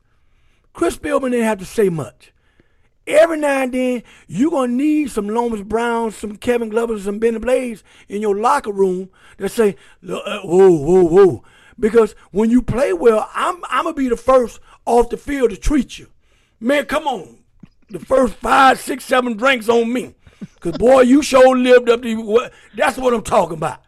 [0.74, 2.34] Chris Philbin didn't have to say much.
[3.06, 7.20] Every now and then, you're going to need some Lomas Browns, some Kevin Glovers, some
[7.20, 9.76] Benny Blades in your locker room that say,
[10.08, 11.44] uh, whoa, whoa, whoa.
[11.80, 15.58] Because when you play well, I'm, I'm to be the first off the field to
[15.58, 16.08] treat you.
[16.60, 17.40] Man, come on.
[17.90, 20.16] The first five, six, seven drinks on me.
[20.40, 22.54] Because, boy, you sure lived up to what.
[22.76, 23.82] That's what I'm talking about.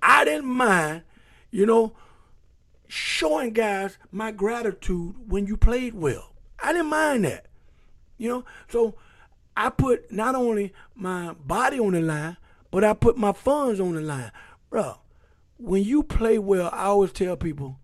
[0.00, 1.02] I didn't mind,
[1.50, 1.92] you know,
[2.88, 6.32] showing guys my gratitude when you played well.
[6.62, 7.46] I didn't mind that.
[8.18, 8.94] You know, so
[9.56, 12.36] I put not only my body on the line,
[12.70, 14.30] but I put my funds on the line.
[14.70, 14.96] Bro,
[15.62, 17.78] when you play well, I always tell people,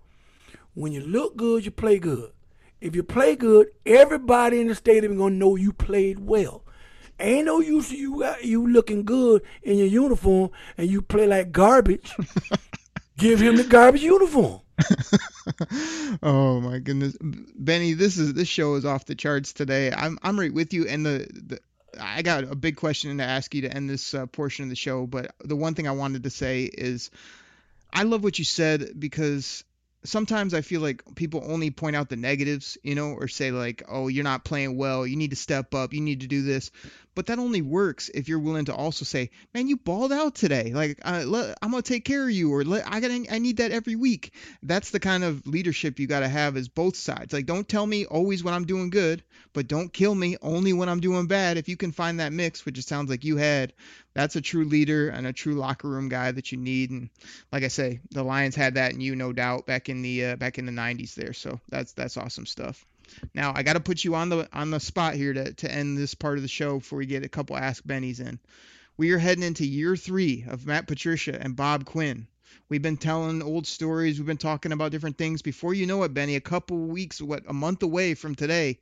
[0.74, 2.32] when you look good, you play good.
[2.80, 6.64] If you play good, everybody in the stadium gonna know you played well.
[7.20, 11.50] Ain't no use you got you looking good in your uniform and you play like
[11.50, 12.14] garbage.
[13.18, 14.60] Give him the garbage uniform.
[16.22, 19.92] oh my goodness, Benny, this is this show is off the charts today.
[19.92, 21.60] I'm I'm right with you, and the, the
[22.00, 24.76] I got a big question to ask you to end this uh, portion of the
[24.76, 25.06] show.
[25.06, 27.10] But the one thing I wanted to say is,
[27.92, 29.64] I love what you said because
[30.04, 33.82] sometimes I feel like people only point out the negatives, you know, or say like,
[33.88, 35.06] "Oh, you're not playing well.
[35.06, 35.92] You need to step up.
[35.92, 36.70] You need to do this."
[37.18, 40.72] But that only works if you're willing to also say, "Man, you balled out today.
[40.72, 43.96] Like, let, I'm gonna take care of you," or "I got, I need that every
[43.96, 47.32] week." That's the kind of leadership you got to have as both sides.
[47.32, 50.88] Like, don't tell me always when I'm doing good, but don't kill me only when
[50.88, 51.56] I'm doing bad.
[51.56, 53.72] If you can find that mix, which it sounds like you had,
[54.14, 56.90] that's a true leader and a true locker room guy that you need.
[56.92, 57.10] And
[57.50, 60.36] like I say, the Lions had that in you, no doubt, back in the uh,
[60.36, 61.32] back in the 90s there.
[61.32, 62.86] So that's that's awesome stuff.
[63.34, 65.96] Now I got to put you on the on the spot here to to end
[65.96, 68.38] this part of the show before we get a couple Ask Bennies in.
[68.96, 72.26] We are heading into year three of Matt Patricia and Bob Quinn.
[72.68, 74.18] We've been telling old stories.
[74.18, 75.40] We've been talking about different things.
[75.40, 78.80] Before you know it, Benny, a couple weeks, what a month away from today,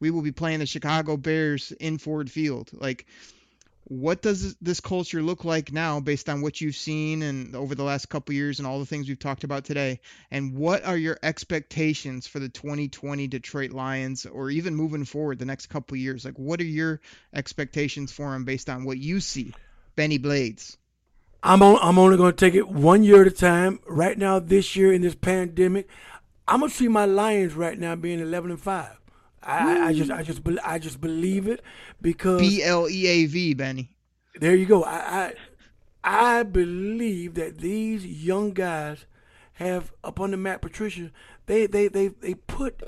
[0.00, 2.70] we will be playing the Chicago Bears in Ford Field.
[2.72, 3.06] Like,
[3.88, 7.82] what does this culture look like now based on what you've seen and over the
[7.82, 9.98] last couple years and all the things we've talked about today
[10.30, 15.44] and what are your expectations for the 2020 Detroit Lions or even moving forward the
[15.44, 17.00] next couple years like what are your
[17.32, 19.54] expectations for them based on what you see
[19.96, 20.76] Benny Blades
[21.42, 23.78] I'm on, I'm only going to take it one year at a time.
[23.86, 25.86] Right now, this year in this pandemic,
[26.48, 28.97] I'm gonna see my Lions right now being 11 and five.
[29.42, 31.62] I, I, just I just I just believe it
[32.00, 33.94] because B L E A V Benny
[34.38, 34.84] there you go.
[34.84, 35.32] I,
[36.04, 39.06] I I believe that these young guys
[39.54, 41.10] have up under Matt Patricia.
[41.46, 42.82] They they they they put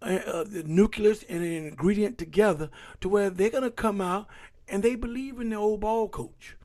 [0.00, 2.70] uh, uh, the nucleus and an ingredient together
[3.00, 4.26] to where they're gonna come out
[4.68, 6.56] and they believe in the old ball coach.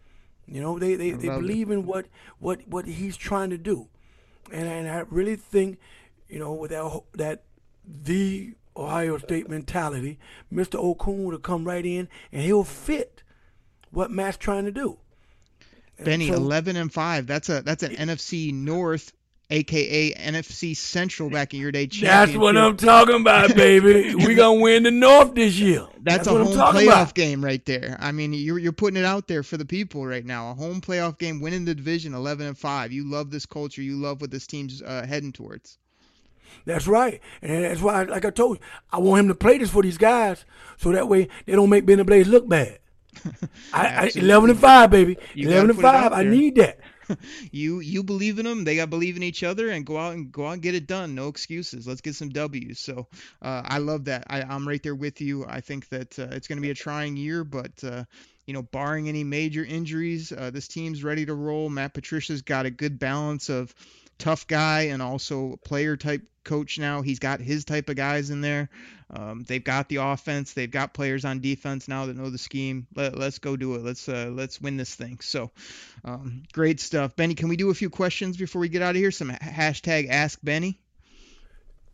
[0.48, 1.42] You know, they they, they love it.
[1.42, 2.06] believe in what
[2.40, 3.90] what what he's trying to do,
[4.52, 5.80] and and I really think,
[6.30, 7.44] you know, with that that
[7.86, 10.20] the Ohio State mentality,
[10.52, 10.82] Mr.
[10.82, 13.24] Okudah will come right in and he'll fit
[13.92, 14.98] what Matt's trying to do.
[16.04, 19.14] Benny so- 11 and 5 that's a that's an NFC North
[19.50, 22.58] aka NFC Central back in your day That's what.
[22.58, 24.16] I'm talking about, baby.
[24.26, 25.88] we gonna win the North this year.
[26.02, 27.16] That's, a what home playoff about.
[27.16, 27.98] game right there.
[28.00, 30.52] I mean, you're you're putting it out there for the people right now.
[30.52, 32.92] A home playoff game, winning the division, 11 and five.
[32.92, 33.82] You love this culture.
[33.82, 35.78] You love what this team's uh, heading towards.
[36.66, 39.70] That's right, and that's why, like I told you, I want him to play this
[39.70, 40.46] for these guys,
[40.78, 42.80] so that way they don't make Benny Blades look bad.
[43.74, 45.18] I, I, Eleven and five, baby.
[45.34, 46.26] You Eleven gotta and put it out five.
[46.26, 46.80] I need that.
[47.52, 48.64] You you believe in them.
[48.64, 50.74] They got to believe in each other and go out and go out and get
[50.74, 51.14] it done.
[51.16, 51.86] No excuses.
[51.86, 52.80] Let's get some W's.
[52.80, 53.08] So
[53.42, 54.24] uh, I love that.
[54.28, 55.46] I, I'm right there with you.
[55.46, 58.06] I think that uh, it's going to be a trying year, but uh,
[58.46, 61.70] you know, barring any major injuries, uh, this team's ready to roll.
[61.70, 63.74] Matt Patricia's got a good balance of
[64.24, 67.02] tough guy and also player type coach now.
[67.02, 68.70] He's got his type of guys in there.
[69.10, 70.54] Um, they've got the offense.
[70.54, 72.88] They've got players on defense now that know the scheme.
[72.96, 73.84] Let, let's go do it.
[73.84, 75.20] Let's uh, let's win this thing.
[75.20, 75.52] So
[76.06, 77.36] um, great stuff, Benny.
[77.36, 79.12] Can we do a few questions before we get out of here?
[79.12, 80.80] Some hashtag Ask Benny.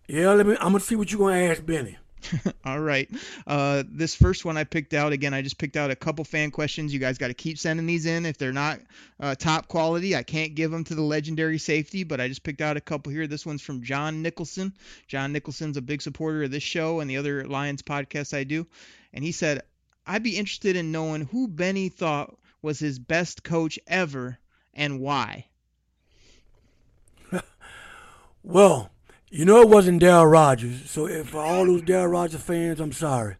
[0.08, 0.54] Yeah, let me.
[0.54, 1.98] I'm gonna see what you're gonna ask Benny.
[2.66, 3.10] All right.
[3.48, 5.34] Uh, this first one I picked out again.
[5.34, 6.94] I just picked out a couple fan questions.
[6.94, 8.26] You guys got to keep sending these in.
[8.26, 8.80] If they're not
[9.20, 12.04] uh, top quality, I can't give them to the legendary safety.
[12.04, 13.28] But I just picked out a couple here.
[13.28, 14.74] This one's from John Nicholson.
[15.08, 18.68] John Nicholson's a big supporter of this show and the other Lions podcasts I do.
[19.14, 19.64] And he said,
[20.06, 24.38] "I'd be interested in knowing who Benny thought was his best coach ever
[24.74, 25.46] and why."
[28.44, 28.89] well.
[29.32, 33.36] You know it wasn't Darryl Rogers, so if all those Darryl Rogers fans, I'm sorry.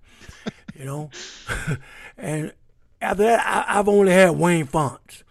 [0.78, 1.10] You know,
[2.18, 2.54] and
[3.02, 5.24] after that, I, have only had Wayne Fontes,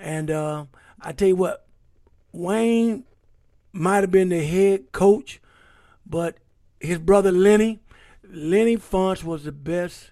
[0.00, 0.64] and uh,
[0.98, 1.66] I tell you what,
[2.32, 3.04] Wayne
[3.72, 5.40] might have been the head coach,
[6.06, 6.38] but
[6.80, 7.80] his brother Lenny,
[8.26, 10.10] Lenny Fontes was the best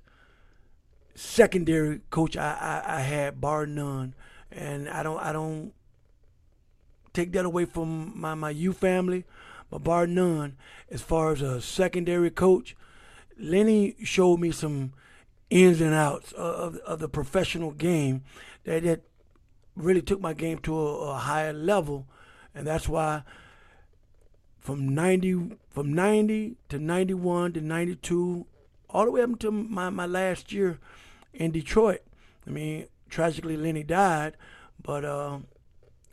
[1.15, 4.15] secondary coach I, I, I had, bar none,
[4.53, 5.73] and I don't I don't
[7.15, 9.25] take that away from my my U family
[9.71, 10.57] but bar none,
[10.91, 12.77] as far as a secondary coach,
[13.39, 14.93] Lenny showed me some
[15.51, 18.23] ins and outs of, of the professional game
[18.65, 19.03] that, that
[19.77, 22.07] really took my game to a, a higher level,
[22.55, 23.23] and that's why
[24.59, 28.47] from 90 from 90 to 91 to 92
[28.91, 30.79] all the way up to my, my last year
[31.33, 32.01] in Detroit.
[32.47, 34.37] I mean, tragically Lenny died,
[34.83, 35.39] but uh,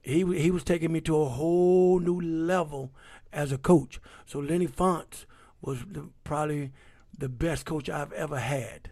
[0.01, 2.91] he he was taking me to a whole new level
[3.34, 3.99] as a coach.
[4.25, 5.25] So Lenny Fontes
[5.61, 6.71] was the, probably
[7.17, 8.89] the best coach I've ever had.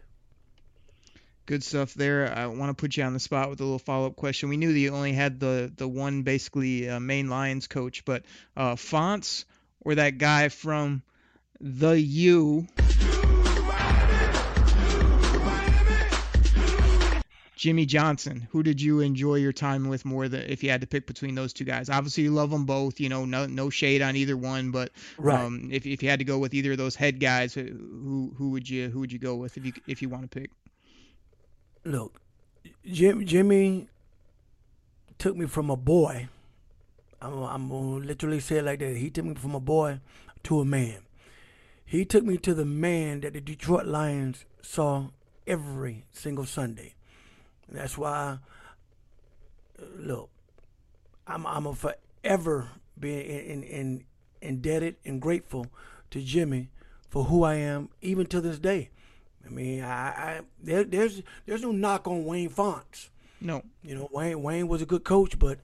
[1.45, 2.33] Good stuff there.
[2.33, 4.49] I want to put you on the spot with a little follow up question.
[4.49, 8.23] We knew that you only had the the one basically uh, main Lions coach, but
[8.55, 9.45] uh, Fontes
[9.81, 11.01] or that guy from
[11.59, 12.67] the U
[17.61, 20.87] Jimmy Johnson, who did you enjoy your time with more than if you had to
[20.87, 21.91] pick between those two guys?
[21.91, 22.99] Obviously, you love them both.
[22.99, 24.89] You know, no no shade on either one, but
[25.19, 25.39] right.
[25.39, 28.49] um, if if you had to go with either of those head guys, who who
[28.49, 30.49] would you who would you go with if you if you want to pick?
[31.85, 32.19] Look,
[32.83, 33.89] Jim, Jimmy
[35.19, 36.29] took me from a boy.
[37.21, 38.97] I'm, I'm gonna literally say it like that.
[38.97, 39.99] He took me from a boy
[40.45, 41.01] to a man.
[41.85, 45.09] He took me to the man that the Detroit Lions saw
[45.45, 46.95] every single Sunday.
[47.71, 48.39] That's why,
[49.79, 50.29] uh, look,
[51.25, 52.69] I'm I'm a forever
[52.99, 54.03] be in, in,
[54.41, 55.67] indebted and grateful
[56.11, 56.69] to Jimmy
[57.09, 58.89] for who I am, even to this day.
[59.45, 63.09] I mean, I, I there, there's there's no knock on Wayne Fontes.
[63.39, 65.59] No, you know Wayne Wayne was a good coach, but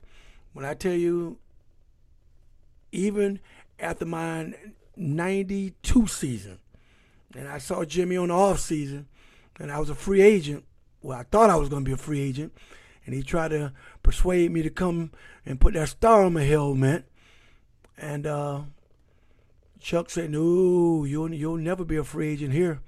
[0.53, 1.38] when I tell you,
[2.91, 3.39] even
[3.80, 4.53] after my
[4.95, 6.60] '92 season,
[7.36, 9.08] and I saw Jimmy on the off season,
[9.60, 10.66] and I was a free agent,
[11.08, 12.51] well, I thought I was going to be a free agent,
[13.05, 13.72] and he tried to
[14.03, 15.12] persuade me to come
[15.45, 17.05] and put that star on my helmet.
[17.97, 18.64] And uh,
[19.80, 22.82] Chuck said, "No, you'll you'll never be a free agent here."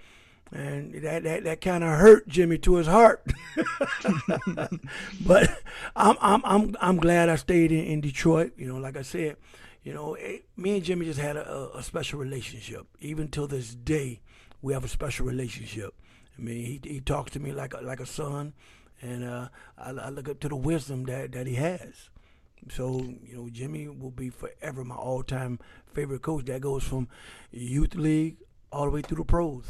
[0.52, 3.26] And that that, that kind of hurt Jimmy to his heart.
[5.26, 5.64] but
[5.96, 8.52] I'm I'm I'm I'm glad I stayed in, in Detroit.
[8.58, 9.38] You know, like I said,
[9.82, 12.86] you know, it, me and Jimmy just had a, a special relationship.
[13.00, 14.20] Even till this day,
[14.62, 15.94] we have a special relationship.
[16.40, 18.54] I mean, he he talks to me like a, like a son,
[19.02, 22.10] and uh, I, I look up to the wisdom that that he has.
[22.70, 25.60] So you know, Jimmy will be forever my all-time
[25.94, 26.46] favorite coach.
[26.46, 27.10] That goes from
[27.52, 28.38] youth league
[28.72, 29.66] all the way through the pros.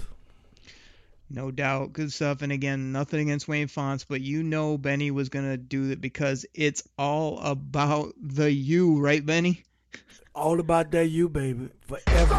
[1.31, 2.41] No doubt, good stuff.
[2.41, 6.45] And again, nothing against Wayne Fontes, but you know Benny was gonna do it because
[6.53, 9.63] it's all about the you, right, Benny?
[10.35, 12.35] All about that you, baby, forever.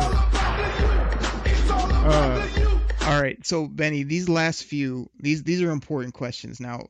[2.03, 2.70] Uh,
[3.11, 6.61] all right, so Benny, these last few these these are important questions.
[6.61, 6.87] Now,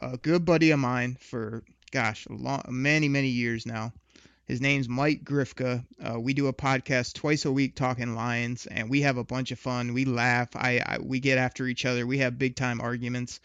[0.00, 3.92] a good buddy of mine for gosh, long, many many years now.
[4.44, 5.84] His name's Mike Grifka.
[6.00, 9.50] Uh, we do a podcast twice a week talking Lions, and we have a bunch
[9.50, 9.92] of fun.
[9.92, 10.50] We laugh.
[10.54, 12.06] I, I we get after each other.
[12.06, 13.40] We have big time arguments,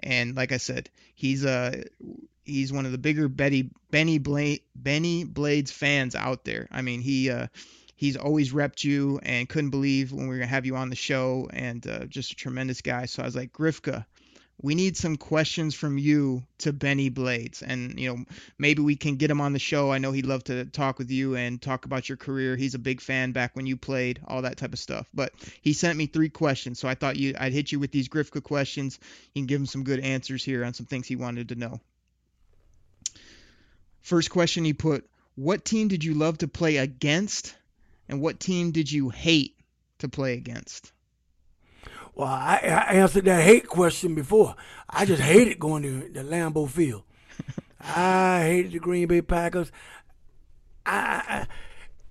[0.00, 1.72] and like I said, he's a uh,
[2.44, 6.66] he's one of the bigger Betty Benny Blade Benny Blades fans out there.
[6.72, 7.46] I mean, he uh,
[7.96, 10.96] he's always repped you and couldn't believe when we were gonna have you on the
[10.96, 13.06] show and uh, just a tremendous guy.
[13.06, 14.04] So I was like, Grifka,
[14.62, 18.24] we need some questions from you to Benny Blades, and you know
[18.58, 19.90] maybe we can get him on the show.
[19.90, 22.56] I know he'd love to talk with you and talk about your career.
[22.56, 25.08] He's a big fan back when you played, all that type of stuff.
[25.12, 28.08] But he sent me three questions, so I thought you I'd hit you with these
[28.08, 28.98] Grifka questions.
[29.34, 31.80] You can give him some good answers here on some things he wanted to know.
[34.02, 37.54] First question he put: What team did you love to play against?
[38.08, 39.56] And what team did you hate
[39.98, 40.92] to play against?
[42.14, 44.54] Well, I, I answered that hate question before.
[44.88, 47.02] I just hated going to the Lambeau Field.
[47.80, 49.72] I hated the Green Bay Packers.
[50.86, 51.46] I, I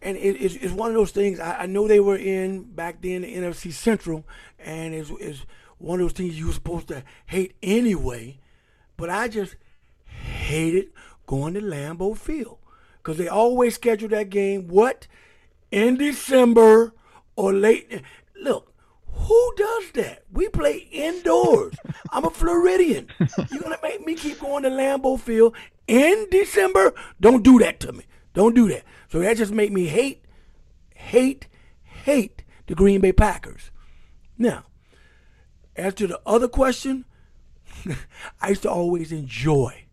[0.02, 1.40] and it, it's, it's one of those things.
[1.40, 4.28] I, I, know they were in back then the NFC Central,
[4.60, 5.46] and it's, it's
[5.78, 8.40] one of those things you were supposed to hate anyway.
[8.98, 9.56] But I just
[10.06, 10.90] hated
[11.26, 12.58] going to Lambeau Field
[12.98, 15.08] because they always schedule that game what
[15.74, 16.94] in December
[17.36, 18.04] or late.
[18.40, 18.72] Look,
[19.08, 20.24] who does that?
[20.32, 21.74] We play indoors.
[22.12, 23.08] I'm a Floridian.
[23.20, 25.56] You're gonna make me keep going to Lambeau Field
[25.88, 26.94] in December?
[27.20, 28.06] Don't do that to me.
[28.36, 28.84] Don't do that.
[29.10, 30.24] So that just made me hate,
[30.94, 31.48] hate,
[31.84, 33.72] hate the Green Bay Packers.
[34.38, 34.66] Now,
[35.76, 37.06] as to the other question,
[38.42, 39.86] I used to always enjoy.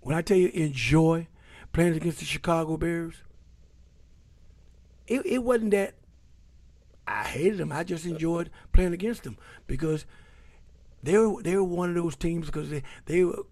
[0.00, 1.28] When I tell you enjoy
[1.72, 3.23] playing against the Chicago Bears,
[5.06, 5.94] it, it wasn't that
[7.06, 7.72] I hated them.
[7.72, 9.36] I just enjoyed playing against them
[9.66, 10.06] because
[11.02, 13.44] they were they were one of those teams because they they were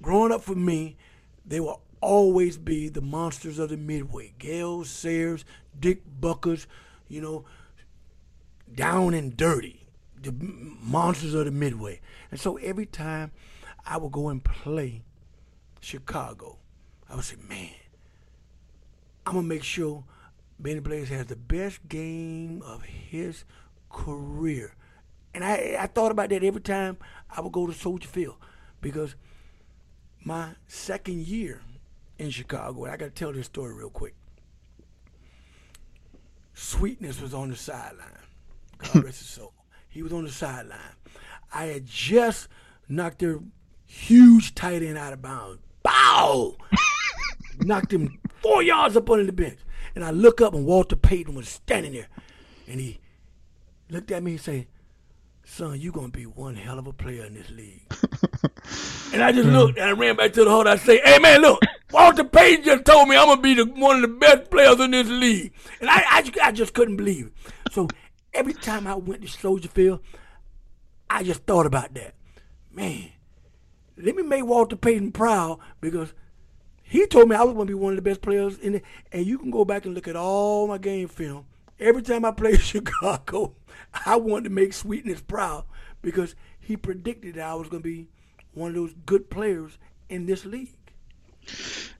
[0.00, 0.96] growing up for me.
[1.44, 4.32] They will always be the monsters of the midway.
[4.38, 5.44] Gale Sayers,
[5.78, 6.66] Dick Butkus,
[7.08, 7.44] you know,
[8.74, 9.86] down and dirty,
[10.20, 12.00] the monsters of the midway.
[12.30, 13.32] And so every time
[13.86, 15.02] I would go and play
[15.80, 16.58] Chicago,
[17.08, 17.70] I would say, man,
[19.26, 20.04] I'm gonna make sure
[20.58, 23.44] Benny Blades has the best game of his
[23.90, 24.74] career.
[25.32, 26.98] And I, I thought about that every time
[27.30, 28.36] I would go to Soldier Field
[28.80, 29.14] because
[30.24, 31.62] my second year
[32.18, 34.14] in Chicago, and I got to tell this story real quick.
[36.54, 38.08] Sweetness was on the sideline.
[38.78, 39.52] God rest his soul.
[39.88, 40.78] He was on the sideline.
[41.54, 42.48] I had just
[42.88, 43.38] knocked their
[43.86, 45.60] huge tight end out of bounds.
[45.84, 46.56] Bow!
[47.60, 49.58] knocked him four yards up under the bench.
[49.98, 52.06] And I look up and Walter Payton was standing there.
[52.68, 53.00] And he
[53.90, 54.68] looked at me and said,
[55.44, 57.82] Son, you gonna be one hell of a player in this league.
[59.12, 60.68] and I just looked and I ran back to the hall.
[60.68, 63.96] I say, Hey man, look, Walter Payton just told me I'm gonna be the, one
[63.96, 65.52] of the best players in this league.
[65.80, 67.52] And I, I, I just couldn't believe it.
[67.72, 67.88] So
[68.32, 69.98] every time I went to Soldier Field,
[71.10, 72.14] I just thought about that.
[72.70, 73.10] Man,
[73.96, 76.14] let me make Walter Payton proud because
[76.88, 78.84] he told me I was going to be one of the best players in it.
[79.12, 81.44] And you can go back and look at all my game film.
[81.78, 83.54] Every time I played Chicago,
[84.06, 85.64] I wanted to make Sweetness proud
[86.00, 88.08] because he predicted that I was going to be
[88.54, 89.76] one of those good players
[90.08, 90.70] in this league.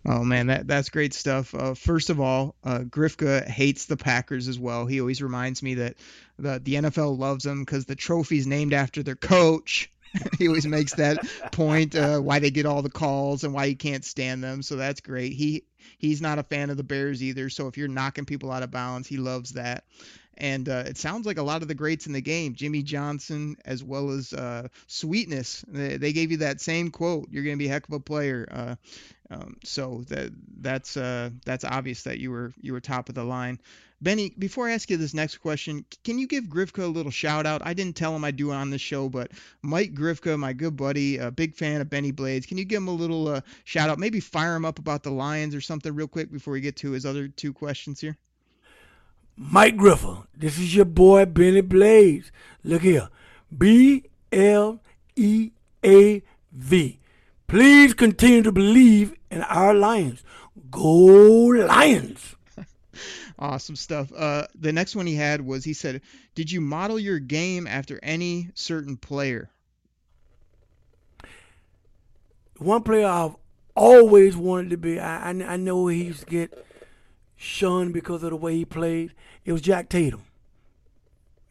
[0.05, 1.55] Oh man, that that's great stuff.
[1.55, 4.87] Uh, first of all, uh, Grifka hates the Packers as well.
[4.87, 5.97] He always reminds me that
[6.39, 9.91] the the NFL loves them because the trophy's named after their coach.
[10.39, 11.19] he always makes that
[11.53, 14.63] point uh, why they get all the calls and why he can't stand them.
[14.63, 15.33] So that's great.
[15.33, 15.65] He
[15.99, 17.51] he's not a fan of the Bears either.
[17.51, 19.85] So if you're knocking people out of bounds, he loves that.
[20.41, 23.57] And uh, it sounds like a lot of the greats in the game, Jimmy Johnson
[23.65, 27.27] as well as uh, Sweetness, they, they, gave you that same quote.
[27.33, 28.47] You're going to be a heck of a player.
[28.49, 28.77] Uh,
[29.31, 30.31] um, so that
[30.61, 33.59] that's uh, that's obvious that you were you were top of the line.
[34.01, 37.47] Benny, before I ask you this next question, can you give Grifka a little shout
[37.47, 37.63] out?
[37.65, 39.33] I didn't tell him I'd do it on the show, but
[39.63, 42.89] Mike Grifka, my good buddy, a big fan of Benny Blades, can you give him
[42.89, 43.99] a little uh, shout out?
[43.99, 46.93] Maybe fire him up about the Lions or something real quick before we get to
[46.93, 48.17] his other two questions here.
[49.37, 52.31] Mike Grifka, this is your boy Benny Blades.
[52.63, 53.09] Look here,
[53.57, 54.81] B L
[55.17, 55.51] E
[55.85, 56.23] A
[56.53, 57.01] V.
[57.49, 60.23] Please continue to believe in our Lions.
[60.71, 62.37] Go Lions!
[63.39, 64.13] Awesome stuff.
[64.15, 66.01] Uh, the next one he had was he said,
[66.35, 69.49] "Did you model your game after any certain player?"
[72.59, 73.37] One player I've
[73.77, 74.99] always wanted to be.
[74.99, 76.67] I I, I know he used to get
[77.37, 79.15] shunned because of the way he played.
[79.45, 80.25] It was Jack Tatum.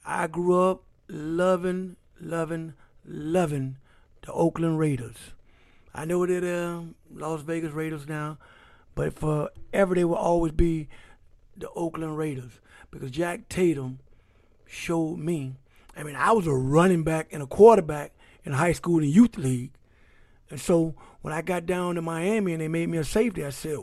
[0.05, 2.73] I grew up loving, loving,
[3.05, 3.77] loving
[4.25, 5.15] the Oakland Raiders.
[5.95, 6.83] I know they're the
[7.13, 8.38] Las Vegas Raiders now,
[8.93, 10.89] but forever they will always be
[11.58, 12.60] the Oakland Raiders
[12.91, 13.99] because Jack Tatum
[14.66, 15.55] showed me.
[15.95, 19.38] I mean, I was a running back and a quarterback in high school and youth
[19.38, 19.72] league.
[20.49, 23.49] And so when I got down to Miami and they made me a safety, I
[23.49, 23.78] said,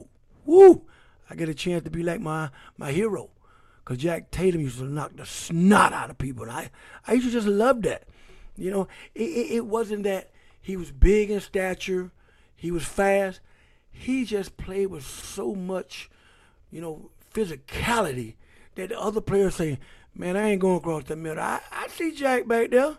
[0.45, 0.87] woo,
[1.29, 3.31] I get a chance to be like my, my hero.
[3.85, 6.45] Because Jack Tatum used to knock the snot out of people.
[6.45, 6.71] And I,
[7.07, 8.05] I used to just love that.
[8.57, 12.11] You know, it, it, it wasn't that he was big in stature,
[12.57, 13.41] he was fast.
[13.91, 16.11] He just played with so much,
[16.71, 18.37] you know, physicality
[18.77, 19.79] that the other players say,
[20.15, 21.43] man, I ain't going across the middle.
[21.43, 22.97] I, I see Jack back there.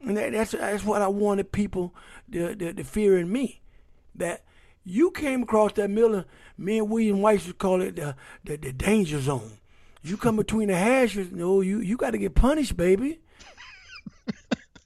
[0.00, 1.94] And that, that's that's what I wanted people
[2.30, 3.60] to, to, to, fear in me.
[4.14, 4.44] That
[4.84, 6.24] you came across that middle,
[6.56, 8.14] me and William Weiss would call it the,
[8.44, 9.58] the, the danger zone.
[10.02, 13.18] You come between the hashes, no, you, you got to get punished, baby.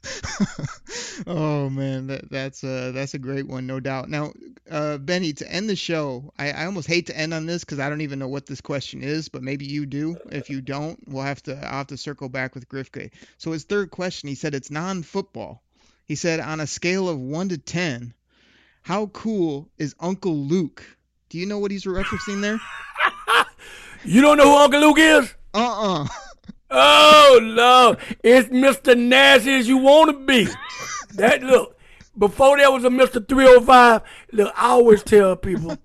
[1.26, 4.08] oh man, that that's uh that's a great one, no doubt.
[4.08, 4.32] Now,
[4.70, 7.78] uh, Benny, to end the show, I, I almost hate to end on this because
[7.78, 10.16] I don't even know what this question is, but maybe you do.
[10.30, 13.10] If you don't, we'll have to I'll have to circle back with Grifka.
[13.38, 15.62] So his third question, he said it's non-football.
[16.06, 18.14] He said on a scale of one to ten,
[18.82, 20.84] how cool is Uncle Luke?
[21.28, 22.60] Do you know what he's referencing there?
[24.04, 25.34] you don't know who Uncle Luke is?
[25.54, 26.08] Uh-uh.
[26.74, 28.96] Oh no, it's Mr.
[28.96, 30.48] Nasty as you want to be.
[31.16, 31.78] That look,
[32.16, 33.28] before there was a Mr.
[33.28, 34.00] 305,
[34.32, 35.76] look, I always tell people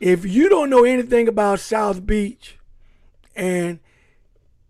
[0.00, 2.58] if you don't know anything about South Beach
[3.36, 3.78] and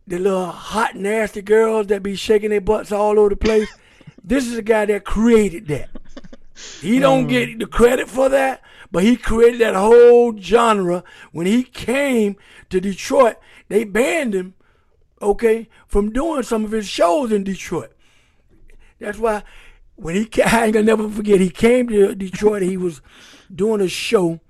[0.07, 3.75] the little hot nasty girls that be shaking their butts all over the place,
[4.23, 5.89] this is a guy that created that.
[6.83, 11.03] He don't get the credit for that, but he created that whole genre.
[11.33, 12.37] When he came
[12.69, 13.37] to Detroit,
[13.69, 14.55] they banned him
[15.23, 17.93] okay, from doing some of his shows in Detroit.
[18.99, 19.45] That's why
[19.97, 22.63] when he I ain't gonna never forget he came to Detroit.
[22.63, 23.01] he was
[23.55, 24.41] doing a show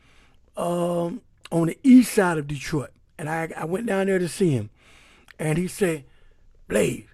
[0.56, 4.50] um, on the east side of Detroit, and I I went down there to see
[4.50, 4.70] him,
[5.38, 6.04] and he said,
[6.68, 7.06] "Blaze,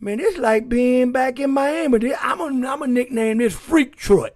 [0.00, 2.14] man, it's like being back in Miami.
[2.14, 4.30] I'm a I'm a nickname this Freak Troy."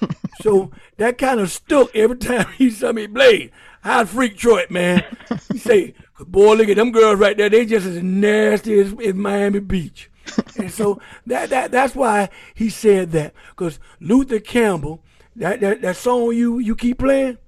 [0.42, 3.06] so that kind of stuck every time he saw me.
[3.06, 3.50] Blaze,
[3.82, 5.04] how's Freak Troy, man?
[5.52, 7.48] He say, boy, look at them girls right there.
[7.48, 10.10] They just as nasty as, as Miami Beach.
[10.58, 13.34] and so that, that that's why he said that.
[13.50, 15.02] Because Luther Campbell,
[15.36, 17.38] that, that, that song you, you keep playing,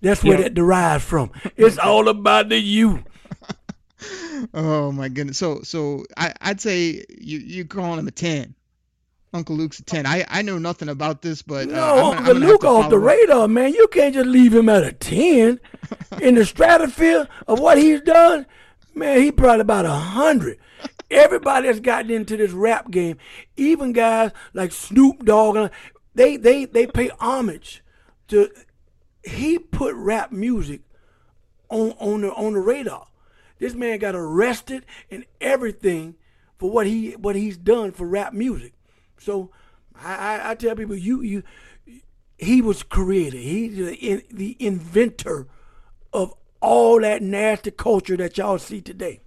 [0.00, 1.30] that's where that derives from.
[1.56, 3.04] It's all about the you.
[4.54, 5.38] oh my goodness.
[5.38, 8.54] So so I, I'd say you you calling him a ten.
[9.32, 10.06] Uncle Luke's a ten.
[10.06, 12.98] I, I know nothing about this, but uh, no, I'm, Uncle I'm Luke off the
[12.98, 13.72] radar, man.
[13.72, 15.60] You can't just leave him at a ten
[16.20, 18.46] in the stratosphere of what he's done.
[18.94, 20.58] Man, he probably about a hundred.
[21.10, 23.18] Everybody that's gotten into this rap game,
[23.56, 25.70] even guys like Snoop Dogg,
[26.14, 27.84] they they they pay homage
[28.28, 28.50] to.
[29.22, 30.80] He put rap music
[31.68, 33.06] on on the on the radar.
[33.58, 36.16] This man got arrested and everything
[36.58, 38.72] for what he what he's done for rap music.
[39.20, 39.50] So
[39.94, 41.42] I, I, I tell people, you you
[42.38, 43.40] he was created.
[43.40, 45.46] He's the, the inventor
[46.12, 49.20] of all that nasty culture that y'all see today.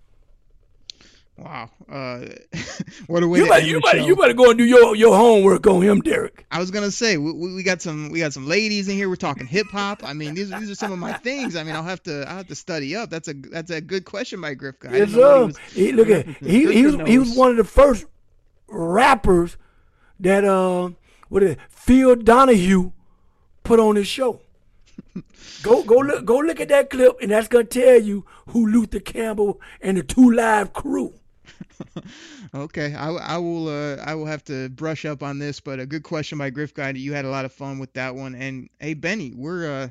[1.37, 1.69] Wow.
[1.89, 2.25] Uh,
[3.07, 5.15] what a way you to better, you, better, you better go and do your, your
[5.15, 6.45] homework on him, Derek.
[6.51, 9.09] I was gonna say we, we got some we got some ladies in here.
[9.09, 10.03] We're talking hip hop.
[10.03, 11.55] I mean, these these are some of my things.
[11.55, 13.09] I mean, I'll have to I'll have to study up.
[13.09, 14.91] That's a that's a good question by Grifka.
[14.91, 15.51] Yes, sir.
[15.71, 18.05] He, look at he he was, he was one of the first
[18.67, 19.57] rappers
[20.23, 20.89] that uh
[21.29, 22.91] what is it, Phil Donahue
[23.63, 24.41] put on his show.
[25.63, 28.99] go go look go look at that clip and that's gonna tell you who Luther
[28.99, 31.13] Campbell and the Two Live crew.
[32.53, 35.85] okay, I, I will uh, I will have to brush up on this, but a
[35.85, 36.97] good question by Grifka.
[36.97, 38.35] You had a lot of fun with that one.
[38.35, 39.89] And hey, Benny, we're uh,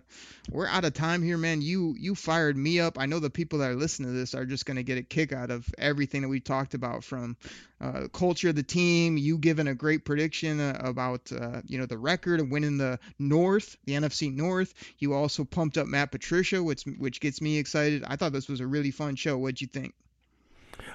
[0.51, 1.61] we're out of time here, man.
[1.61, 2.99] You you fired me up.
[2.99, 5.33] I know the people that are listening to this are just gonna get a kick
[5.33, 7.37] out of everything that we talked about from
[7.81, 9.17] uh, culture of the team.
[9.17, 12.99] You giving a great prediction uh, about uh, you know the record and winning the
[13.19, 14.73] North, the NFC North.
[14.99, 18.05] You also pumped up Matt Patricia, which which gets me excited.
[18.07, 19.37] I thought this was a really fun show.
[19.37, 19.95] What'd you think?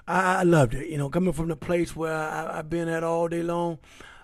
[0.08, 0.88] I, I loved it.
[0.88, 3.80] You know, coming from the place where I, have been at all day long,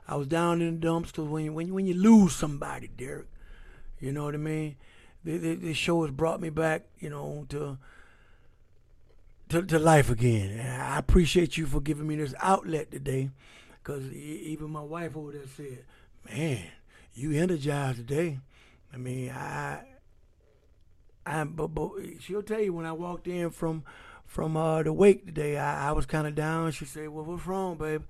[0.08, 3.28] I was down in the dumps because when you, when when you lose somebody, Derek,
[4.00, 4.76] you know what I mean.
[5.24, 7.78] This show has brought me back, you know, to
[9.50, 10.50] to, to life again.
[10.60, 13.30] And I appreciate you for giving me this outlet today,
[13.82, 15.86] because even my wife over there said,
[16.30, 16.64] "Man,
[17.14, 18.40] you energized today."
[18.94, 19.80] I mean, I,
[21.26, 23.84] I, but, but she'll tell you when I walked in from
[24.26, 25.58] from uh, the wake today.
[25.58, 26.72] I, I was kind of down.
[26.72, 28.04] She said, "Well, what's wrong, babe?"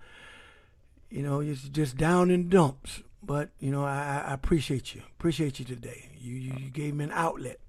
[1.09, 3.01] You know, it's just down in dumps.
[3.21, 5.01] But you know, I, I appreciate you.
[5.17, 6.09] Appreciate you today.
[6.19, 7.59] You, you you gave me an outlet.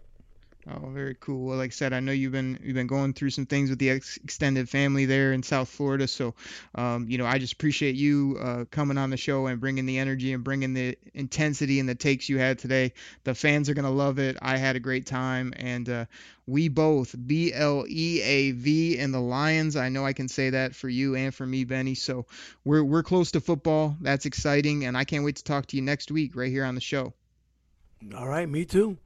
[0.67, 1.47] Oh, very cool.
[1.47, 3.79] Well, like I said, I know you've been you've been going through some things with
[3.79, 6.09] the ex- extended family there in South Florida.
[6.09, 6.35] So,
[6.75, 9.99] um, you know, I just appreciate you uh, coming on the show and bringing the
[9.99, 12.95] energy and bringing the intensity and the takes you had today.
[13.25, 14.39] The fans are gonna love it.
[14.41, 16.05] I had a great time, and uh,
[16.47, 19.77] we both B L E A V and the Lions.
[19.77, 21.95] I know I can say that for you and for me, Benny.
[21.95, 22.25] So
[22.65, 23.99] we're we're close to football.
[24.01, 26.75] That's exciting, and I can't wait to talk to you next week right here on
[26.75, 27.13] the show.
[28.17, 28.97] All right, me too.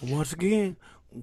[0.00, 0.76] Once again,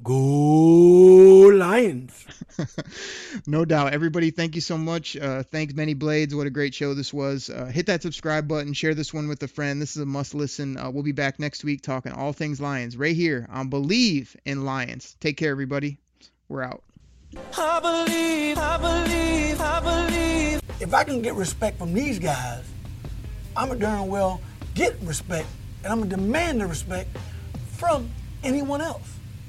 [0.03, 2.25] Go Lions.
[3.47, 3.93] no doubt.
[3.93, 5.15] Everybody, thank you so much.
[5.15, 6.33] Uh, thanks, Benny Blades.
[6.33, 7.49] What a great show this was.
[7.49, 8.73] Uh, hit that subscribe button.
[8.73, 9.81] Share this one with a friend.
[9.81, 10.77] This is a must listen.
[10.77, 14.65] Uh, we'll be back next week talking all things Lions right here on Bleav in
[14.65, 15.15] Lions.
[15.19, 15.97] Take care, everybody.
[16.49, 16.83] We're out.
[17.57, 20.61] I believe, I believe, I believe.
[20.79, 22.63] if I can get respect from these guys,
[23.55, 24.41] I'm a darn well
[24.73, 25.47] get respect,
[25.83, 27.15] and I'm gonna demand the respect
[27.77, 28.09] from
[28.43, 29.14] anyone else.